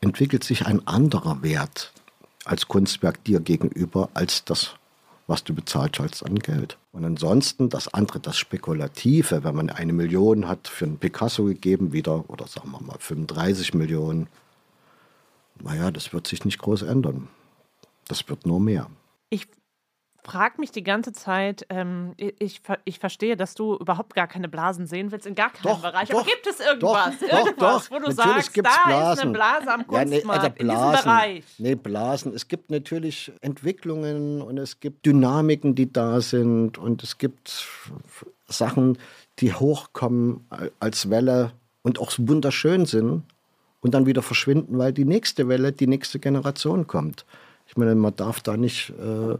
[0.00, 1.92] entwickelt sich ein anderer Wert
[2.46, 4.76] als Kunstwerk dir gegenüber, als das,
[5.26, 6.78] was du bezahlt hast an Geld.
[6.92, 11.92] Und ansonsten das andere, das Spekulative, wenn man eine Million hat für einen Picasso gegeben,
[11.92, 14.26] wieder, oder sagen wir mal 35 Millionen,
[15.62, 17.28] naja, das wird sich nicht groß ändern.
[18.08, 18.88] Das wird nur mehr.
[19.28, 19.48] Ich
[20.22, 24.86] frage mich die ganze Zeit, ähm, ich, ich verstehe, dass du überhaupt gar keine Blasen
[24.86, 26.08] sehen willst, in gar keinem doch, Bereich.
[26.08, 29.12] Doch, Aber gibt es irgendwas, doch, irgendwas doch, wo du natürlich sagst, da Blasen.
[29.12, 31.44] ist eine Blase am ja, nee, Kunstmarkt, also Blasen, in diesem Bereich?
[31.58, 32.34] Nee, Blasen.
[32.34, 37.66] Es gibt natürlich Entwicklungen und es gibt Dynamiken, die da sind und es gibt
[38.48, 38.98] Sachen,
[39.38, 40.46] die hochkommen
[40.80, 41.52] als Welle
[41.82, 43.22] und auch wunderschön sind
[43.80, 47.24] und dann wieder verschwinden, weil die nächste Welle, die nächste Generation kommt.
[47.66, 48.90] Ich meine, man darf da nicht...
[48.90, 49.38] Äh,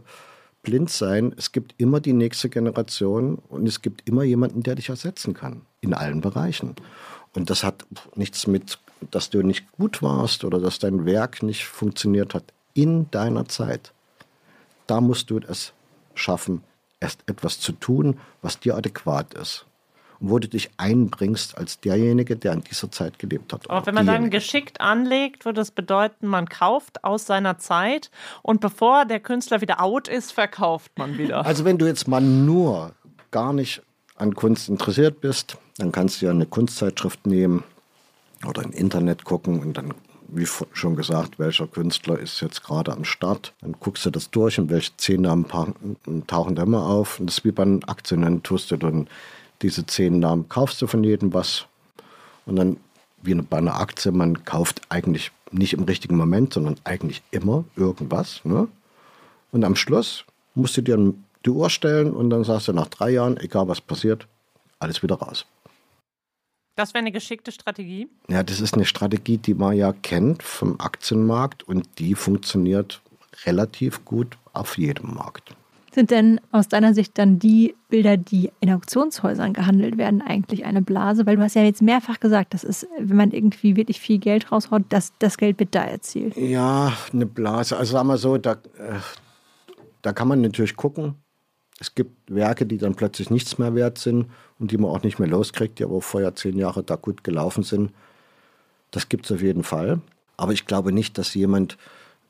[0.63, 1.33] blind sein.
[1.37, 5.61] Es gibt immer die nächste Generation und es gibt immer jemanden, der dich ersetzen kann.
[5.81, 6.75] In allen Bereichen.
[7.33, 7.85] Und das hat
[8.15, 8.77] nichts mit,
[9.09, 12.43] dass du nicht gut warst oder dass dein Werk nicht funktioniert hat.
[12.73, 13.93] In deiner Zeit.
[14.87, 15.73] Da musst du es
[16.15, 16.63] schaffen,
[16.99, 19.65] erst etwas zu tun, was dir adäquat ist
[20.21, 23.69] wo du dich einbringst als derjenige, der in dieser Zeit gelebt hat.
[23.69, 24.23] Aber wenn man diejenige.
[24.23, 28.11] dann geschickt anlegt, würde es bedeuten, man kauft aus seiner Zeit
[28.43, 31.45] und bevor der Künstler wieder out ist, verkauft man wieder.
[31.45, 32.93] Also wenn du jetzt mal nur
[33.31, 33.81] gar nicht
[34.15, 37.63] an Kunst interessiert bist, dann kannst du ja eine Kunstzeitschrift nehmen
[38.47, 39.93] oder im Internet gucken und dann
[40.33, 43.53] wie schon gesagt, welcher Künstler ist jetzt gerade am Start.
[43.59, 45.45] Dann guckst du das durch und welche zehn Namen
[46.27, 47.19] tauchen da immer auf.
[47.19, 49.09] Und das ist wie bei den Aktien, dann tust du dann
[49.61, 51.65] diese zehn Namen kaufst du von jedem was.
[52.45, 52.77] Und dann,
[53.21, 58.41] wie bei einer Aktie, man kauft eigentlich nicht im richtigen Moment, sondern eigentlich immer irgendwas.
[58.43, 58.67] Ne?
[59.51, 61.13] Und am Schluss musst du dir
[61.45, 64.27] die Uhr stellen und dann sagst du nach drei Jahren, egal was passiert,
[64.79, 65.45] alles wieder raus.
[66.75, 68.07] Das wäre eine geschickte Strategie?
[68.29, 73.01] Ja, das ist eine Strategie, die man ja kennt vom Aktienmarkt und die funktioniert
[73.45, 75.55] relativ gut auf jedem Markt.
[75.93, 80.81] Sind denn aus deiner Sicht dann die Bilder, die in Auktionshäusern gehandelt werden, eigentlich eine
[80.81, 81.25] Blase?
[81.25, 84.53] Weil du hast ja jetzt mehrfach gesagt, das ist, wenn man irgendwie wirklich viel Geld
[84.53, 86.37] raushaut, dass das Geld wird da erzielt.
[86.37, 87.75] Ja, eine Blase.
[87.75, 88.99] Also sagen wir so, da, äh,
[90.01, 91.15] da kann man natürlich gucken.
[91.77, 94.27] Es gibt Werke, die dann plötzlich nichts mehr wert sind
[94.59, 97.63] und die man auch nicht mehr loskriegt, die aber vorher zehn Jahre da gut gelaufen
[97.63, 97.91] sind.
[98.91, 99.99] Das gibt es auf jeden Fall.
[100.37, 101.77] Aber ich glaube nicht, dass jemand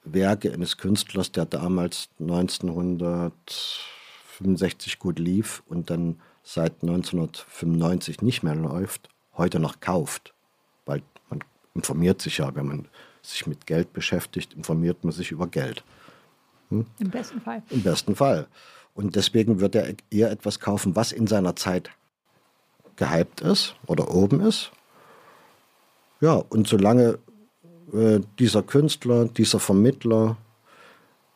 [0.04, 9.08] Werke eines Künstlers, der damals 1965 gut lief und dann seit 1995 nicht mehr läuft,
[9.38, 10.34] heute noch kauft.
[10.86, 11.40] Weil man
[11.76, 12.88] informiert sich ja, wenn man
[13.22, 15.84] sich mit Geld beschäftigt, informiert man sich über Geld.
[16.70, 16.86] Hm?
[17.00, 17.64] Im besten Fall.
[17.70, 18.48] Im besten Fall.
[18.94, 21.92] Und deswegen wird er eher etwas kaufen, was in seiner Zeit
[22.96, 24.72] gehypt ist oder oben ist.
[26.20, 27.20] Ja, und solange
[27.94, 30.38] äh, dieser Künstler, dieser Vermittler,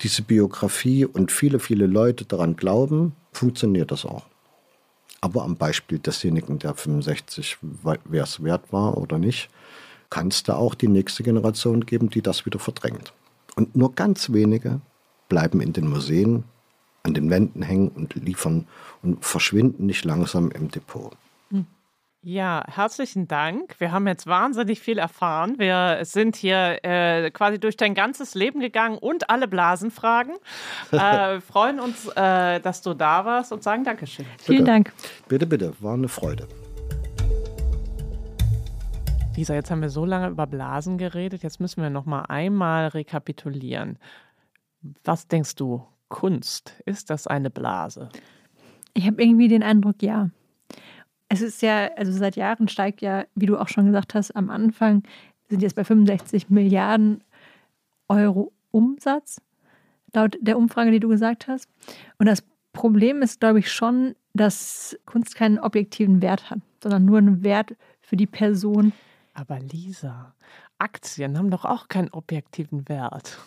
[0.02, 4.26] diese Biografie und viele, viele Leute daran glauben, funktioniert das auch.
[5.22, 7.58] Aber am Beispiel desjenigen, der 65,
[8.06, 9.50] wer es wert war oder nicht,
[10.10, 13.14] kann es da auch die nächste Generation geben, die das wieder verdrängt.
[13.56, 14.82] Und nur ganz wenige
[15.30, 16.44] bleiben in den Museen,
[17.04, 18.68] an den Wänden hängen und liefern
[19.02, 21.16] und verschwinden nicht langsam im Depot.
[22.28, 23.80] Ja, herzlichen Dank.
[23.80, 25.60] Wir haben jetzt wahnsinnig viel erfahren.
[25.60, 30.34] Wir sind hier äh, quasi durch dein ganzes Leben gegangen und alle Blasenfragen.
[30.92, 34.26] Äh, freuen uns, äh, dass du da warst und sagen Dankeschön.
[34.40, 34.72] Vielen bitte.
[34.72, 34.94] Dank.
[35.28, 35.74] Bitte, bitte.
[35.82, 36.48] War eine Freude.
[39.36, 41.44] Lisa, jetzt haben wir so lange über Blasen geredet.
[41.44, 44.00] Jetzt müssen wir noch mal einmal rekapitulieren.
[45.04, 45.86] Was denkst du?
[46.08, 48.10] Kunst, ist das eine Blase?
[48.96, 50.30] Ich habe irgendwie den Eindruck, ja.
[51.36, 54.50] Es ist ja, also seit Jahren steigt ja, wie du auch schon gesagt hast, am
[54.50, 55.04] Anfang
[55.50, 57.22] sind jetzt bei 65 Milliarden
[58.08, 59.42] Euro Umsatz,
[60.14, 61.68] laut der Umfrage, die du gesagt hast.
[62.20, 67.18] Und das Problem ist, glaube ich, schon, dass Kunst keinen objektiven Wert hat, sondern nur
[67.18, 68.94] einen Wert für die Person.
[69.34, 70.34] Aber Lisa,
[70.78, 73.38] Aktien haben doch auch keinen objektiven Wert.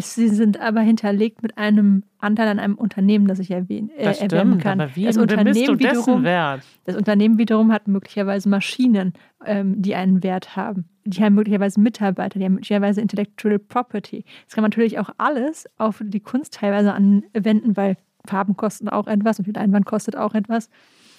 [0.00, 4.16] Sie sind aber hinterlegt mit einem Anteil an einem Unternehmen, das ich erwähnen, äh, das
[4.18, 4.80] stimmt, erwähnen kann.
[4.80, 6.62] Aber wie das Unternehmen wiederum, wert?
[6.84, 9.14] das Unternehmen wiederum hat möglicherweise Maschinen,
[9.46, 10.84] ähm, die einen Wert haben.
[11.06, 14.24] Die haben möglicherweise Mitarbeiter, die haben möglicherweise Intellectual Property.
[14.44, 19.06] Das kann man natürlich auch alles auf die Kunst teilweise anwenden, weil Farben kosten auch
[19.06, 20.68] etwas und die Leinwand kostet auch etwas.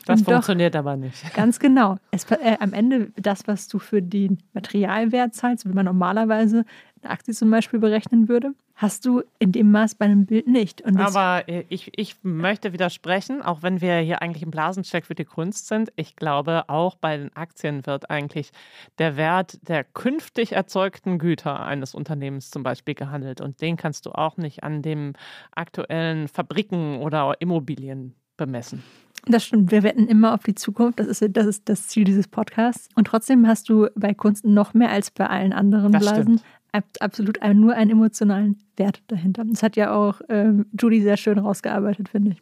[0.05, 1.15] Das Und doch- funktioniert aber nicht.
[1.35, 1.97] Ganz genau.
[2.11, 6.63] Es, äh, am Ende das, was du für den Materialwert zahlst, wie man normalerweise
[7.03, 10.85] eine Aktie zum Beispiel berechnen würde, hast du in dem Maß bei einem Bild nicht.
[10.97, 15.25] Aber äh, ich, ich möchte widersprechen, auch wenn wir hier eigentlich im Blasencheck für die
[15.25, 15.91] Kunst sind.
[15.95, 18.51] Ich glaube, auch bei den Aktien wird eigentlich
[18.97, 23.41] der Wert der künftig erzeugten Güter eines Unternehmens zum Beispiel gehandelt.
[23.41, 25.13] Und den kannst du auch nicht an dem
[25.51, 28.83] aktuellen Fabriken oder Immobilien bemessen.
[29.27, 29.71] das stimmt.
[29.71, 30.99] Wir wetten immer auf die Zukunft.
[30.99, 32.89] Das ist, das ist das Ziel dieses Podcasts.
[32.95, 36.43] Und trotzdem hast du bei Kunst noch mehr als bei allen anderen Das Blasen stimmt.
[36.71, 39.43] Ab, absolut nur einen emotionalen Wert dahinter.
[39.45, 42.41] Das hat ja auch ähm, Judy sehr schön rausgearbeitet, finde ich.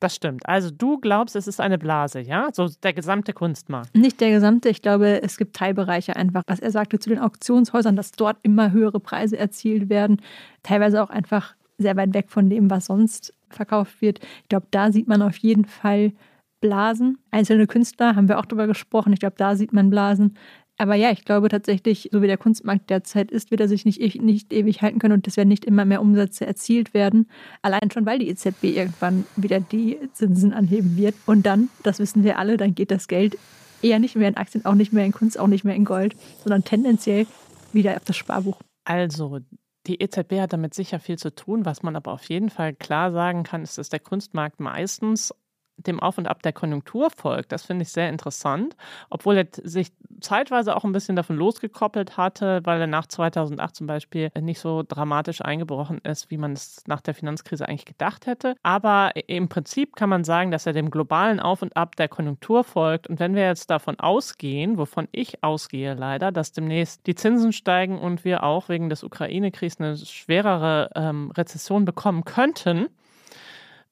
[0.00, 0.48] Das stimmt.
[0.48, 2.48] Also du glaubst, es ist eine Blase, ja?
[2.52, 3.94] So der gesamte Kunstmarkt.
[3.94, 4.68] Nicht der gesamte.
[4.68, 8.72] Ich glaube, es gibt Teilbereiche einfach, was er sagte zu den Auktionshäusern, dass dort immer
[8.72, 10.20] höhere Preise erzielt werden.
[10.62, 14.20] Teilweise auch einfach sehr weit weg von dem, was sonst verkauft wird.
[14.42, 16.12] Ich glaube, da sieht man auf jeden Fall
[16.60, 17.18] Blasen.
[17.30, 19.12] Einzelne Künstler haben wir auch drüber gesprochen.
[19.12, 20.36] Ich glaube, da sieht man Blasen.
[20.76, 24.20] Aber ja, ich glaube tatsächlich, so wie der Kunstmarkt derzeit ist, wird er sich nicht,
[24.20, 27.28] nicht ewig halten können und es werden nicht immer mehr Umsätze erzielt werden.
[27.62, 31.14] Allein schon, weil die EZB irgendwann wieder die Zinsen anheben wird.
[31.26, 33.38] Und dann, das wissen wir alle, dann geht das Geld
[33.82, 36.16] eher nicht mehr in Aktien, auch nicht mehr in Kunst, auch nicht mehr in Gold,
[36.42, 37.26] sondern tendenziell
[37.72, 38.58] wieder auf das Sparbuch.
[38.84, 39.38] Also,
[39.86, 41.64] die EZB hat damit sicher viel zu tun.
[41.64, 45.32] Was man aber auf jeden Fall klar sagen kann, ist, dass der Kunstmarkt meistens
[45.76, 47.52] dem Auf und Ab der Konjunktur folgt.
[47.52, 48.76] Das finde ich sehr interessant,
[49.10, 53.86] obwohl er sich zeitweise auch ein bisschen davon losgekoppelt hatte, weil er nach 2008 zum
[53.86, 58.54] Beispiel nicht so dramatisch eingebrochen ist, wie man es nach der Finanzkrise eigentlich gedacht hätte.
[58.62, 62.64] Aber im Prinzip kann man sagen, dass er dem globalen Auf und Ab der Konjunktur
[62.64, 63.06] folgt.
[63.06, 67.98] Und wenn wir jetzt davon ausgehen, wovon ich ausgehe leider, dass demnächst die Zinsen steigen
[67.98, 72.88] und wir auch wegen des Ukraine-Kriegs eine schwerere ähm, Rezession bekommen könnten,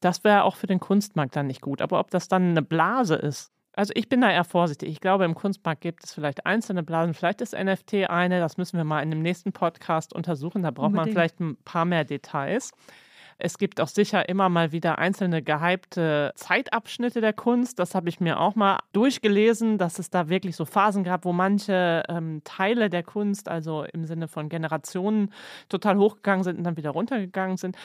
[0.03, 1.81] das wäre auch für den Kunstmarkt dann nicht gut.
[1.81, 4.89] Aber ob das dann eine Blase ist, also ich bin da eher vorsichtig.
[4.89, 7.15] Ich glaube, im Kunstmarkt gibt es vielleicht einzelne Blasen.
[7.15, 8.39] Vielleicht ist NFT eine.
[8.39, 10.61] Das müssen wir mal in dem nächsten Podcast untersuchen.
[10.61, 12.71] Da braucht man vielleicht ein paar mehr Details.
[13.39, 17.79] Es gibt auch sicher immer mal wieder einzelne gehypte Zeitabschnitte der Kunst.
[17.79, 21.33] Das habe ich mir auch mal durchgelesen, dass es da wirklich so Phasen gab, wo
[21.33, 25.33] manche ähm, Teile der Kunst, also im Sinne von Generationen,
[25.67, 27.75] total hochgegangen sind und dann wieder runtergegangen sind.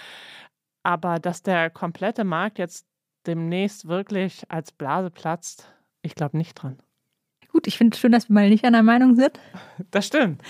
[0.89, 2.86] Aber dass der komplette Markt jetzt
[3.26, 5.70] demnächst wirklich als Blase platzt,
[6.01, 6.78] ich glaube nicht dran.
[7.53, 9.39] Gut, ich finde es schön, dass wir mal nicht einer Meinung sind
[9.91, 10.41] Das stimmt.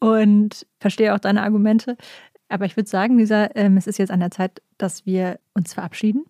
[0.00, 1.98] und verstehe auch deine Argumente.
[2.48, 5.74] Aber ich würde sagen, Lisa, ähm, es ist jetzt an der Zeit, dass wir uns
[5.74, 6.24] verabschieden.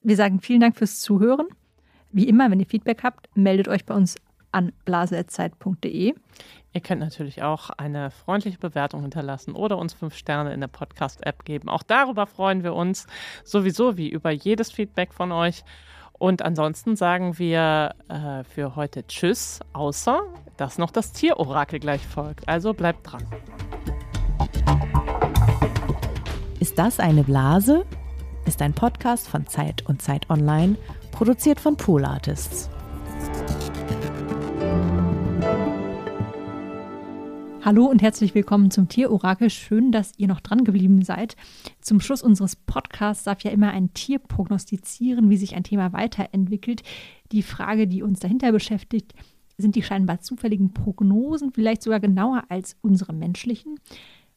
[0.00, 1.48] Wir sagen vielen Dank fürs Zuhören.
[2.12, 4.16] Wie immer, wenn ihr Feedback habt, meldet euch bei uns
[4.52, 6.14] an blase.zeit.de.
[6.74, 11.44] Ihr könnt natürlich auch eine freundliche Bewertung hinterlassen oder uns fünf Sterne in der Podcast-App
[11.44, 11.68] geben.
[11.68, 13.06] Auch darüber freuen wir uns
[13.44, 15.64] sowieso wie über jedes Feedback von euch.
[16.14, 20.22] Und ansonsten sagen wir äh, für heute Tschüss, außer
[20.56, 22.48] dass noch das Tierorakel gleich folgt.
[22.48, 23.26] Also bleibt dran.
[26.58, 27.84] Ist das eine Blase?
[28.46, 30.76] Ist ein Podcast von Zeit und Zeit Online,
[31.10, 32.70] produziert von Pool Artists.
[37.64, 39.48] Hallo und herzlich willkommen zum Tierorakel.
[39.48, 41.36] Schön, dass ihr noch dran geblieben seid.
[41.80, 46.82] Zum Schluss unseres Podcasts darf ja immer ein Tier prognostizieren, wie sich ein Thema weiterentwickelt.
[47.30, 49.14] Die Frage, die uns dahinter beschäftigt,
[49.58, 53.78] sind die scheinbar zufälligen Prognosen vielleicht sogar genauer als unsere menschlichen?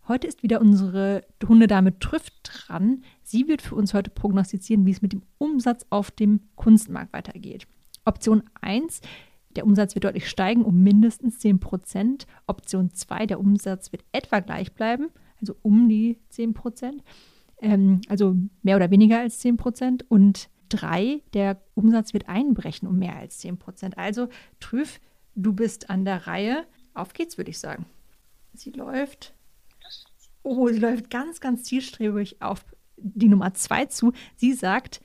[0.08, 3.02] Heute ist wieder unsere Hundedame Trüff dran.
[3.24, 7.66] Sie wird für uns heute prognostizieren, wie es mit dem Umsatz auf dem Kunstmarkt weitergeht.
[8.06, 9.02] Option 1,
[9.56, 12.28] der Umsatz wird deutlich steigen um mindestens 10 Prozent.
[12.48, 17.04] Option 2, der Umsatz wird etwa gleich bleiben, also um die 10 Prozent,
[17.62, 20.06] ähm, also mehr oder weniger als 10 Prozent.
[20.10, 23.98] Und 3, der Umsatz wird einbrechen um mehr als 10 Prozent.
[23.98, 24.30] Also
[24.60, 25.00] Trüff,
[25.36, 26.66] du bist an der Reihe.
[26.94, 27.86] Auf geht's, würde ich sagen.
[28.54, 29.34] Sie läuft.
[30.44, 32.64] Oh, sie läuft ganz, ganz zielstrebig auf
[32.98, 34.14] die Nummer 2 zu.
[34.36, 35.02] Sie sagt,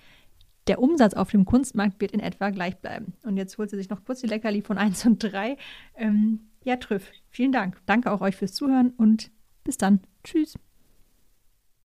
[0.66, 3.14] der Umsatz auf dem Kunstmarkt wird in etwa gleich bleiben.
[3.24, 5.56] Und jetzt holt sie sich noch kurz die Leckerli von 1 und 3.
[5.96, 7.80] Ähm, ja, Trüff, vielen Dank.
[7.86, 9.30] Danke auch euch fürs Zuhören und
[9.64, 10.00] bis dann.
[10.24, 10.54] Tschüss.